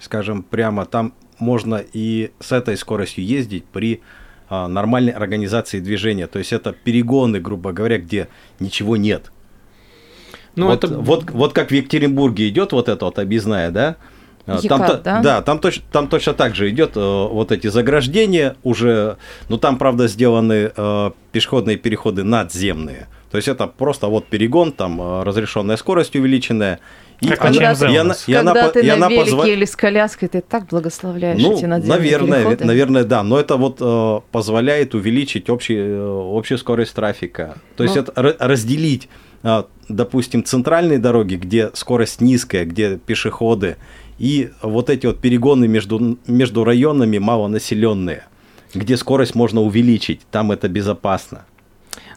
скажем 0.00 0.42
прямо, 0.42 0.86
там 0.86 1.14
можно 1.40 1.82
и 1.92 2.30
с 2.40 2.52
этой 2.52 2.76
скоростью 2.76 3.24
ездить 3.24 3.64
при 3.64 4.00
э, 4.48 4.66
нормальной 4.66 5.12
организации 5.12 5.80
движения. 5.80 6.26
То 6.26 6.38
есть 6.38 6.52
это 6.52 6.72
перегоны, 6.72 7.40
грубо 7.40 7.72
говоря, 7.72 7.98
где 7.98 8.28
ничего 8.58 8.96
нет. 8.96 9.32
Ну, 10.56 10.66
вот, 10.66 10.84
это 10.84 10.98
вот, 10.98 11.30
вот 11.30 11.52
как 11.52 11.70
в 11.70 11.74
Екатеринбурге 11.74 12.48
идет 12.48 12.72
вот 12.72 12.88
эта 12.88 13.04
вот 13.04 13.18
объездная, 13.18 13.70
да, 13.70 13.96
А, 14.46 14.58
Яка, 14.60 14.68
Там, 14.68 14.86
то- 14.86 14.96
да? 14.98 15.20
да, 15.22 15.42
там, 15.42 15.58
точ- 15.58 15.82
там 15.92 16.08
точно 16.08 16.32
так 16.32 16.54
же 16.56 16.70
идет 16.70 16.96
э, 16.96 17.00
вот 17.00 17.52
эти 17.52 17.68
заграждения 17.68 18.56
уже, 18.64 19.16
ну 19.48 19.58
там, 19.58 19.76
правда, 19.78 20.08
сделаны 20.08 20.72
э, 20.74 21.10
пешеходные 21.30 21.76
переходы 21.76 22.24
надземные. 22.24 23.06
То 23.30 23.36
есть 23.36 23.48
это 23.48 23.66
просто 23.68 24.08
вот 24.08 24.26
перегон, 24.26 24.72
там 24.72 25.00
э, 25.00 25.22
разрешенная 25.24 25.76
скорость 25.76 26.16
увеличенная. 26.16 26.80
И 27.20 27.28
Как 27.28 27.40
она- 27.44 27.50
на 27.50 27.74
ЧМЗ 27.74 27.82
и 27.82 27.96
она- 27.96 28.14
и 28.28 28.32
она 28.34 28.52
Когда 28.54 28.66
по- 28.68 28.72
ты 28.72 28.80
и 28.80 28.86
на 28.88 28.94
она 28.94 29.08
велике 29.08 29.30
позва- 29.32 29.48
или 29.52 29.64
с 29.66 29.76
коляской, 29.76 30.28
ты 30.28 30.40
так 30.40 30.66
благословляешь 30.68 31.40
ну, 31.42 31.56
эти 31.56 31.66
надземные 31.66 31.98
наверное, 31.98 32.38
переходы. 32.44 32.64
наверное, 32.64 33.04
да. 33.04 33.22
Но 33.22 33.38
это 33.38 33.56
вот 33.56 33.76
э, 33.80 34.20
позволяет 34.32 34.94
увеличить 34.94 35.50
общий, 35.50 35.76
э, 35.76 36.36
общую 36.38 36.56
скорость 36.58 36.94
трафика. 36.94 37.56
То 37.76 37.84
есть 37.84 37.96
Ну. 37.96 38.02
это 38.02 38.12
ра- 38.12 38.36
разделить, 38.38 39.08
э, 39.42 39.64
допустим, 39.90 40.44
центральные 40.44 40.98
дороги, 40.98 41.34
где 41.34 41.70
скорость 41.74 42.22
низкая, 42.22 42.64
где 42.64 42.96
пешеходы, 42.96 43.76
и 44.18 44.50
вот 44.62 44.88
эти 44.88 45.06
вот 45.06 45.18
перегоны 45.20 45.68
между, 45.68 46.16
между 46.26 46.64
районами 46.64 47.18
малонаселенные, 47.18 48.24
где 48.74 48.96
скорость 48.96 49.34
можно 49.34 49.60
увеличить, 49.60 50.20
там 50.30 50.52
это 50.52 50.68
безопасно. 50.68 51.44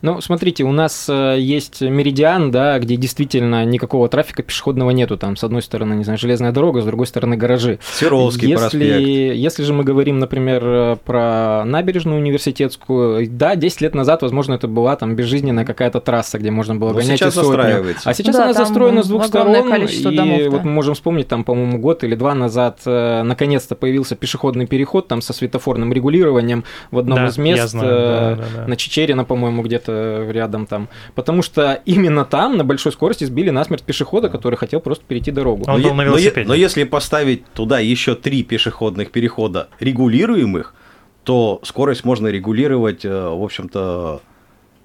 Ну, 0.01 0.19
смотрите, 0.21 0.63
у 0.63 0.71
нас 0.71 1.07
э, 1.09 1.38
есть 1.39 1.81
меридиан, 1.81 2.51
да, 2.51 2.77
где 2.79 2.97
действительно 2.97 3.63
никакого 3.65 4.09
трафика 4.09 4.43
пешеходного 4.43 4.91
нету. 4.91 5.17
Там, 5.17 5.36
с 5.36 5.43
одной 5.43 5.62
стороны, 5.62 5.93
не 5.93 6.03
знаю, 6.03 6.19
железная 6.19 6.51
дорога, 6.51 6.81
с 6.81 6.86
другой 6.86 7.07
стороны, 7.07 7.38
гаражи. 7.38 7.79
Свердловский 7.93 8.49
если, 8.49 8.62
проспект. 8.62 8.99
Если 9.36 9.63
же 9.63 9.73
мы 9.73 9.83
говорим, 9.83 10.19
например, 10.19 10.62
э, 10.65 10.97
про 11.03 11.63
набережную 11.65 12.19
университетскую, 12.19 13.27
да, 13.29 13.55
10 13.55 13.81
лет 13.81 13.95
назад, 13.95 14.21
возможно, 14.21 14.55
это 14.55 14.67
была 14.67 14.95
там 14.95 15.15
безжизненная 15.15 15.65
какая-то 15.65 16.01
трасса, 16.01 16.38
где 16.38 16.51
можно 16.51 16.75
было 16.75 16.89
Но 16.89 16.95
гонять 16.95 17.19
сейчас 17.19 17.33
и 17.33 17.36
сотню. 17.36 17.51
застраивается. 17.51 18.09
А 18.09 18.13
сейчас 18.13 18.36
Да, 18.36 18.43
она 18.43 18.53
застроена 18.53 19.03
с 19.03 19.07
двух 19.07 19.25
сторон, 19.25 19.69
количество 19.69 20.09
и 20.09 20.15
домов, 20.17 20.41
да. 20.43 20.49
вот 20.49 20.63
мы 20.63 20.71
можем 20.71 20.95
вспомнить, 20.95 21.27
там, 21.27 21.43
по-моему, 21.43 21.79
год 21.79 22.03
или 22.03 22.15
два 22.15 22.36
назад 22.36 22.79
э, 22.86 23.23
наконец-то 23.23 23.75
появился 23.75 24.15
пешеходный 24.15 24.67
переход 24.67 25.07
там 25.07 25.21
со 25.21 25.33
светофорным 25.33 25.93
регулированием 25.93 26.63
в 26.91 26.97
одном 26.99 27.19
Да, 27.19 27.27
из 27.27 27.38
мест, 27.38 27.57
я 27.57 27.67
знаю, 27.67 27.88
э, 27.88 28.36
да, 28.36 28.36
да, 28.36 28.43
да. 28.57 28.67
на 28.67 28.75
Чечерина, 28.75 29.23
по-моему, 29.23 29.62
где-то 29.63 30.28
рядом 30.30 30.65
там. 30.65 30.89
Потому 31.15 31.41
что 31.41 31.82
именно 31.86 32.26
там 32.26 32.58
на 32.58 32.63
большой 32.63 32.91
скорости 32.91 33.23
сбили 33.23 33.49
насмерть 33.49 33.84
пешехода, 33.84 34.30
который 34.30 34.56
хотел 34.56 34.80
просто 34.80 35.04
перейти 35.06 35.32
дорогу. 35.32 35.63
Он 35.67 35.82
но, 35.82 35.89
был 35.89 35.95
на 35.95 36.04
но 36.04 36.12
велосипеде. 36.12 36.47
но 36.47 36.54
если 36.54 36.84
поставить 36.84 37.45
туда 37.54 37.80
еще 37.80 38.15
три 38.15 38.43
пешеходных 38.43 39.12
перехода 39.12 39.69
регулируемых, 39.80 40.76
то 41.23 41.60
скорость 41.63 42.04
можно 42.04 42.28
регулировать, 42.28 43.06
э, 43.06 43.10
в 43.10 43.41
общем-то, 43.43 44.21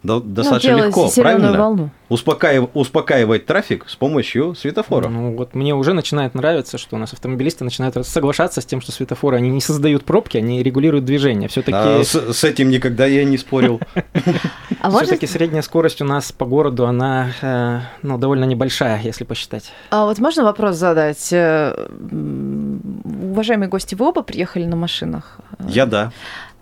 достаточно 0.02 0.76
ну, 0.76 0.84
легко, 0.86 1.10
правильно? 1.16 1.52
волну. 1.58 1.90
Успокаив- 2.08 2.70
успокаивать 2.72 3.46
трафик 3.46 3.84
с 3.88 3.96
помощью 3.96 4.54
светофора. 4.54 5.08
Ну 5.08 5.36
вот 5.36 5.54
мне 5.54 5.74
уже 5.74 5.92
начинает 5.92 6.34
нравиться, 6.34 6.78
что 6.78 6.96
у 6.96 6.98
нас 6.98 7.12
автомобилисты 7.12 7.64
начинают 7.64 8.06
соглашаться 8.06 8.60
с 8.60 8.64
тем, 8.64 8.80
что 8.80 8.92
светофоры 8.92 9.36
они 9.36 9.50
не 9.50 9.60
создают 9.60 10.04
пробки, 10.04 10.38
они 10.38 10.62
регулируют 10.62 11.04
движение. 11.04 11.48
Все-таки 11.48 11.76
А 11.76 12.02
с, 12.04 12.14
с 12.14 12.44
этим 12.44 12.70
никогда 12.70 13.06
я 13.06 13.24
не 13.24 13.38
спорил. 13.38 13.80
А 14.80 14.90
все-таки 14.90 15.26
средняя 15.26 15.62
скорость 15.62 16.00
у 16.00 16.04
нас 16.04 16.30
по 16.30 16.46
городу 16.46 16.86
она 16.86 17.32
э, 17.42 17.80
ну 18.02 18.16
довольно 18.16 18.44
небольшая, 18.44 19.00
если 19.02 19.24
посчитать. 19.24 19.72
А 19.90 20.04
вот 20.04 20.18
можно 20.20 20.44
вопрос 20.44 20.76
задать? 20.76 21.32
Э, 21.32 21.88
Уважаемые 23.38 23.68
гости, 23.68 23.94
вы 23.94 24.06
оба 24.06 24.22
приехали 24.22 24.64
на 24.64 24.76
машинах? 24.76 25.38
Я 25.68 25.86
да. 25.86 26.12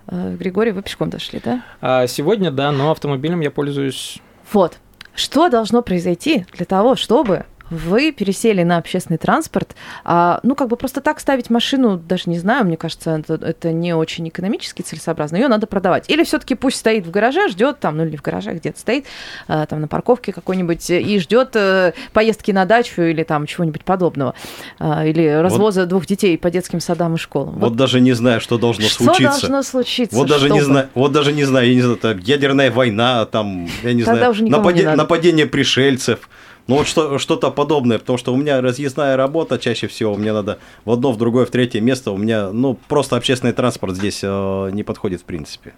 Э, 0.08 0.36
Григорий, 0.38 0.72
вы 0.72 0.82
пешком 0.82 1.10
дошли, 1.10 1.40
да? 1.44 1.62
А 1.80 2.06
сегодня, 2.06 2.50
да, 2.50 2.72
но 2.72 2.90
автомобилем 2.90 3.40
я 3.40 3.50
пользуюсь. 3.50 4.18
Вот. 4.52 4.78
Что 5.14 5.48
должно 5.48 5.82
произойти 5.82 6.46
для 6.52 6.66
того, 6.66 6.94
чтобы 6.96 7.46
вы 7.70 8.12
пересели 8.12 8.62
на 8.62 8.78
общественный 8.78 9.18
транспорт, 9.18 9.74
а, 10.04 10.40
ну, 10.42 10.54
как 10.54 10.68
бы 10.68 10.76
просто 10.76 11.00
так 11.00 11.20
ставить 11.20 11.50
машину, 11.50 11.96
даже 11.96 12.24
не 12.26 12.38
знаю, 12.38 12.64
мне 12.64 12.76
кажется, 12.76 13.18
это, 13.18 13.34
это 13.34 13.72
не 13.72 13.94
очень 13.94 14.28
экономически 14.28 14.82
целесообразно, 14.82 15.36
ее 15.36 15.48
надо 15.48 15.66
продавать. 15.66 16.08
Или 16.08 16.24
все-таки 16.24 16.54
пусть 16.54 16.78
стоит 16.78 17.06
в 17.06 17.10
гараже, 17.10 17.48
ждет 17.48 17.80
там, 17.80 17.96
ну, 17.96 18.04
или 18.04 18.16
в 18.16 18.22
гараже 18.22 18.52
где-то 18.52 18.78
стоит, 18.78 19.06
а, 19.48 19.66
там 19.66 19.80
на 19.80 19.88
парковке 19.88 20.32
какой-нибудь, 20.32 20.90
и 20.90 21.18
ждет 21.18 21.50
э, 21.54 21.92
поездки 22.12 22.52
на 22.52 22.64
дачу 22.64 23.02
или 23.02 23.22
там 23.22 23.46
чего-нибудь 23.46 23.84
подобного, 23.84 24.34
А, 24.78 25.04
или 25.04 25.26
развоза 25.26 25.86
двух 25.86 26.06
детей 26.06 26.38
по 26.38 26.50
детским 26.50 26.80
садам 26.80 27.14
и 27.14 27.18
школам. 27.18 27.58
Вот 27.58 27.76
даже 27.76 28.00
не 28.00 28.12
знаю, 28.12 28.40
что 28.40 28.58
должно 28.58 28.86
что 28.86 29.04
случиться. 29.04 29.40
должно 29.40 29.62
случиться? 29.62 30.16
Вот 30.16 30.28
даже 30.28 30.50
не 30.50 30.60
знаю, 30.60 30.88
вот 30.94 31.12
даже 31.12 31.32
не 31.32 31.44
знаю, 31.44 31.68
я 31.68 31.74
не 31.74 31.82
знаю, 31.82 31.96
так, 31.96 32.20
ядерная 32.20 32.70
война, 32.70 33.24
там, 33.26 33.68
я 33.82 33.92
не 33.92 34.02
Тогда 34.02 34.32
знаю, 34.32 34.46
никому 34.48 34.70
не 34.70 34.82
нападение 34.82 35.46
пришельцев. 35.46 36.28
Ну 36.66 36.76
вот 36.76 36.86
что, 36.88 37.18
что-то 37.18 37.50
подобное, 37.50 37.98
потому 37.98 38.18
что 38.18 38.32
у 38.32 38.36
меня 38.36 38.60
разъездная 38.60 39.16
работа 39.16 39.58
чаще 39.58 39.86
всего, 39.86 40.16
мне 40.16 40.32
надо 40.32 40.58
в 40.84 40.90
одно, 40.90 41.12
в 41.12 41.16
другое, 41.16 41.46
в 41.46 41.50
третье 41.50 41.80
место, 41.80 42.10
у 42.10 42.16
меня, 42.16 42.50
ну, 42.50 42.76
просто 42.88 43.16
общественный 43.16 43.52
транспорт 43.52 43.94
здесь 43.94 44.20
э, 44.22 44.70
не 44.72 44.82
подходит 44.82 45.20
в 45.20 45.24
принципе. 45.24 45.74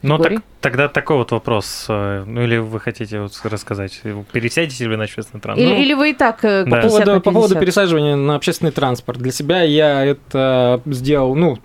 Ну, 0.00 0.18
так, 0.18 0.32
тогда 0.60 0.88
такой 0.88 1.16
вот 1.16 1.30
вопрос. 1.30 1.86
э, 1.88 2.24
Ну, 2.26 2.42
или 2.42 2.58
вы 2.58 2.78
хотите 2.78 3.20
вот 3.20 3.32
рассказать, 3.44 4.02
пересядете 4.32 4.84
ли 4.84 4.90
вы 4.90 4.96
на 4.98 5.04
общественный 5.04 5.40
транспорт? 5.40 5.66
Или, 5.66 5.76
Ну, 5.76 5.82
или 5.82 5.94
вы 5.94 6.10
и 6.10 6.12
так 6.12 6.44
э, 6.44 6.64
Да. 6.64 6.76
По 6.76 6.82
50 6.82 7.04
поводу, 7.04 7.20
по 7.20 7.30
поводу 7.30 7.54
50? 7.54 7.60
пересаживания 7.60 8.16
на 8.16 8.34
общественный 8.36 8.72
транспорт. 8.72 9.18
Для 9.18 9.32
себя 9.32 9.62
я 9.62 10.04
это 10.04 10.82
сделал, 10.84 11.34
ну, 11.34 11.58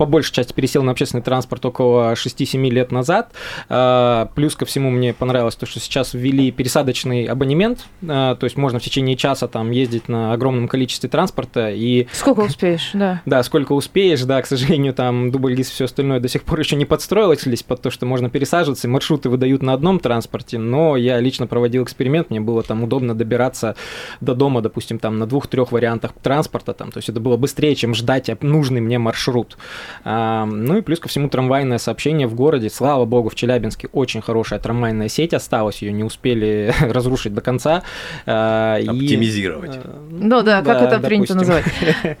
по 0.00 0.06
большей 0.06 0.32
части 0.32 0.54
пересел 0.54 0.82
на 0.82 0.92
общественный 0.92 1.22
транспорт 1.22 1.62
около 1.66 2.14
6-7 2.14 2.70
лет 2.70 2.90
назад. 2.90 3.32
А, 3.68 4.30
Плюс 4.34 4.56
ко 4.56 4.64
всему 4.64 4.88
мне 4.88 5.12
понравилось 5.12 5.56
то, 5.56 5.66
что 5.66 5.78
сейчас 5.78 6.14
ввели 6.14 6.50
пересадочный 6.50 7.26
абонемент, 7.26 7.84
а, 8.08 8.34
то 8.36 8.44
есть 8.44 8.56
можно 8.56 8.78
в 8.78 8.82
течение 8.82 9.14
часа 9.14 9.46
там 9.46 9.70
ездить 9.70 10.08
на 10.08 10.32
огромном 10.32 10.68
количестве 10.68 11.10
транспорта 11.10 11.68
и 11.68 12.06
Сколько 12.14 12.40
успеешь, 12.40 12.92
да. 12.94 13.20
да, 13.26 13.42
сколько 13.42 13.74
успеешь, 13.74 14.22
да, 14.22 14.40
к 14.40 14.46
сожалению, 14.46 14.94
там 14.94 15.30
дубль 15.30 15.60
и 15.60 15.62
все 15.62 15.84
остальное 15.84 16.18
до 16.18 16.28
сих 16.28 16.44
пор 16.44 16.60
еще 16.60 16.76
не 16.76 16.86
подстроилось 16.86 17.62
под 17.62 17.82
то, 17.82 17.90
что 17.90 18.06
можно 18.06 18.30
пересаживаться, 18.30 18.86
и 18.86 18.90
маршруты 18.90 19.28
выдают 19.28 19.60
на 19.60 19.74
одном 19.74 20.00
транспорте, 20.00 20.56
но 20.56 20.96
я 20.96 21.20
лично 21.20 21.46
проводил 21.46 21.84
эксперимент, 21.84 22.30
мне 22.30 22.40
было 22.40 22.62
там 22.62 22.82
удобно 22.82 23.14
добираться 23.14 23.76
до 24.22 24.34
дома, 24.34 24.62
допустим, 24.62 24.98
там 24.98 25.18
на 25.18 25.26
двух-трех 25.26 25.72
вариантах 25.72 26.14
транспорта, 26.22 26.72
там, 26.72 26.90
то 26.90 26.96
есть 26.96 27.10
это 27.10 27.20
было 27.20 27.36
быстрее, 27.36 27.74
чем 27.74 27.94
ждать 27.94 28.30
нужный 28.42 28.80
мне 28.80 28.98
маршрут. 28.98 29.58
Ну 30.04 30.76
и 30.76 30.80
плюс 30.82 30.98
ко 31.00 31.08
всему 31.08 31.28
трамвайное 31.28 31.78
сообщение 31.78 32.26
в 32.26 32.34
городе, 32.34 32.70
слава 32.70 33.04
богу, 33.04 33.28
в 33.28 33.34
Челябинске 33.34 33.88
очень 33.92 34.20
хорошая 34.20 34.58
трамвайная 34.58 35.08
сеть 35.08 35.34
осталась, 35.34 35.82
ее 35.82 35.92
не 35.92 36.04
успели 36.04 36.72
разрушить 36.80 37.34
до 37.34 37.40
конца. 37.40 37.82
А, 38.26 38.76
и- 38.78 38.86
Оптимизировать. 38.88 39.76
э, 39.76 39.80
Ну 40.10 40.42
да, 40.42 40.62
как 40.62 40.82
это 40.82 40.98
принято 41.00 41.34
допустим. 41.34 41.54
называть. 41.54 41.64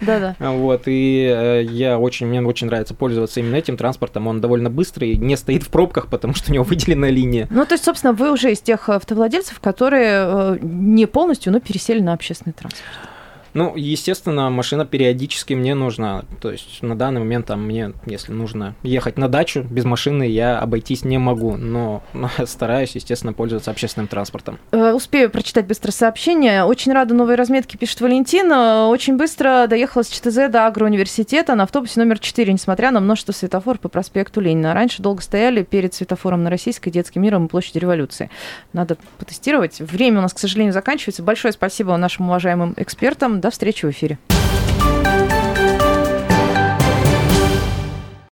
Да-да. 0.00 0.36
Вот, 0.52 0.82
и 0.86 1.26
э, 1.32 1.62
я 1.64 1.98
очень, 1.98 2.26
мне 2.26 2.40
очень 2.42 2.66
нравится 2.66 2.94
пользоваться 2.94 3.40
именно 3.40 3.56
этим 3.56 3.76
транспортом. 3.76 4.26
Он 4.26 4.40
довольно 4.40 4.70
быстрый, 4.70 5.16
не 5.16 5.36
стоит 5.36 5.62
в 5.62 5.68
пробках, 5.68 6.08
потому 6.08 6.34
что 6.34 6.50
у 6.50 6.54
него 6.54 6.64
выделенная 6.64 7.10
линия. 7.10 7.46
Ну, 7.50 7.64
то 7.66 7.74
есть, 7.74 7.84
собственно, 7.84 8.12
вы 8.12 8.32
уже 8.32 8.52
из 8.52 8.60
тех 8.60 8.88
автовладельцев, 8.88 9.60
которые 9.60 10.24
э, 10.26 10.58
не 10.62 11.06
полностью, 11.06 11.52
но 11.52 11.60
пересели 11.60 12.00
на 12.00 12.12
общественный 12.12 12.52
транспорт. 12.52 12.84
Ну, 13.54 13.74
естественно, 13.76 14.50
машина 14.50 14.84
периодически 14.84 15.54
мне 15.54 15.74
нужна. 15.74 16.24
То 16.40 16.50
есть 16.50 16.82
на 16.82 16.96
данный 16.96 17.20
момент 17.20 17.46
там 17.46 17.64
мне, 17.64 17.92
если 18.06 18.32
нужно 18.32 18.74
ехать 18.82 19.18
на 19.18 19.28
дачу, 19.28 19.62
без 19.68 19.84
машины 19.84 20.24
я 20.24 20.58
обойтись 20.58 21.04
не 21.04 21.18
могу. 21.18 21.56
Но 21.56 22.02
стараюсь, 22.46 22.94
естественно, 22.94 23.32
пользоваться 23.32 23.70
общественным 23.70 24.08
транспортом. 24.08 24.58
Э, 24.72 24.92
Успею 24.92 25.30
прочитать 25.30 25.66
быстро 25.66 25.90
сообщение. 25.90 26.64
Очень 26.64 26.92
рада 26.92 27.14
новой 27.14 27.34
разметке, 27.34 27.78
пишет 27.78 28.00
Валентин. 28.00 28.50
Э, 28.52 28.86
Очень 28.86 29.16
быстро 29.16 29.66
доехала 29.68 30.02
с 30.02 30.08
ЧТЗ 30.08 30.50
до 30.50 30.66
агроуниверситета 30.66 31.54
на 31.54 31.64
автобусе 31.64 32.00
номер 32.00 32.18
4, 32.18 32.52
несмотря 32.52 32.90
на 32.90 33.00
множество 33.00 33.32
светофоров 33.32 33.80
по 33.80 33.88
проспекту 33.88 34.40
Ленина. 34.40 34.74
Раньше 34.74 35.02
долго 35.02 35.22
стояли 35.22 35.62
перед 35.62 35.94
светофором 35.94 36.42
на 36.44 36.50
Российской, 36.50 36.90
Детским 36.90 37.22
миром 37.22 37.46
и 37.46 37.48
площади 37.48 37.78
Революции. 37.78 38.30
Надо 38.72 38.96
потестировать. 39.18 39.80
Время 39.80 40.18
у 40.18 40.22
нас, 40.22 40.34
к 40.34 40.38
сожалению, 40.38 40.72
заканчивается. 40.72 41.22
Большое 41.22 41.52
спасибо 41.52 41.96
нашим 41.96 42.26
уважаемым 42.28 42.74
экспертам. 42.76 43.39
До 43.40 43.48
встречи 43.48 43.86
в 43.86 43.90
эфире. 43.90 44.18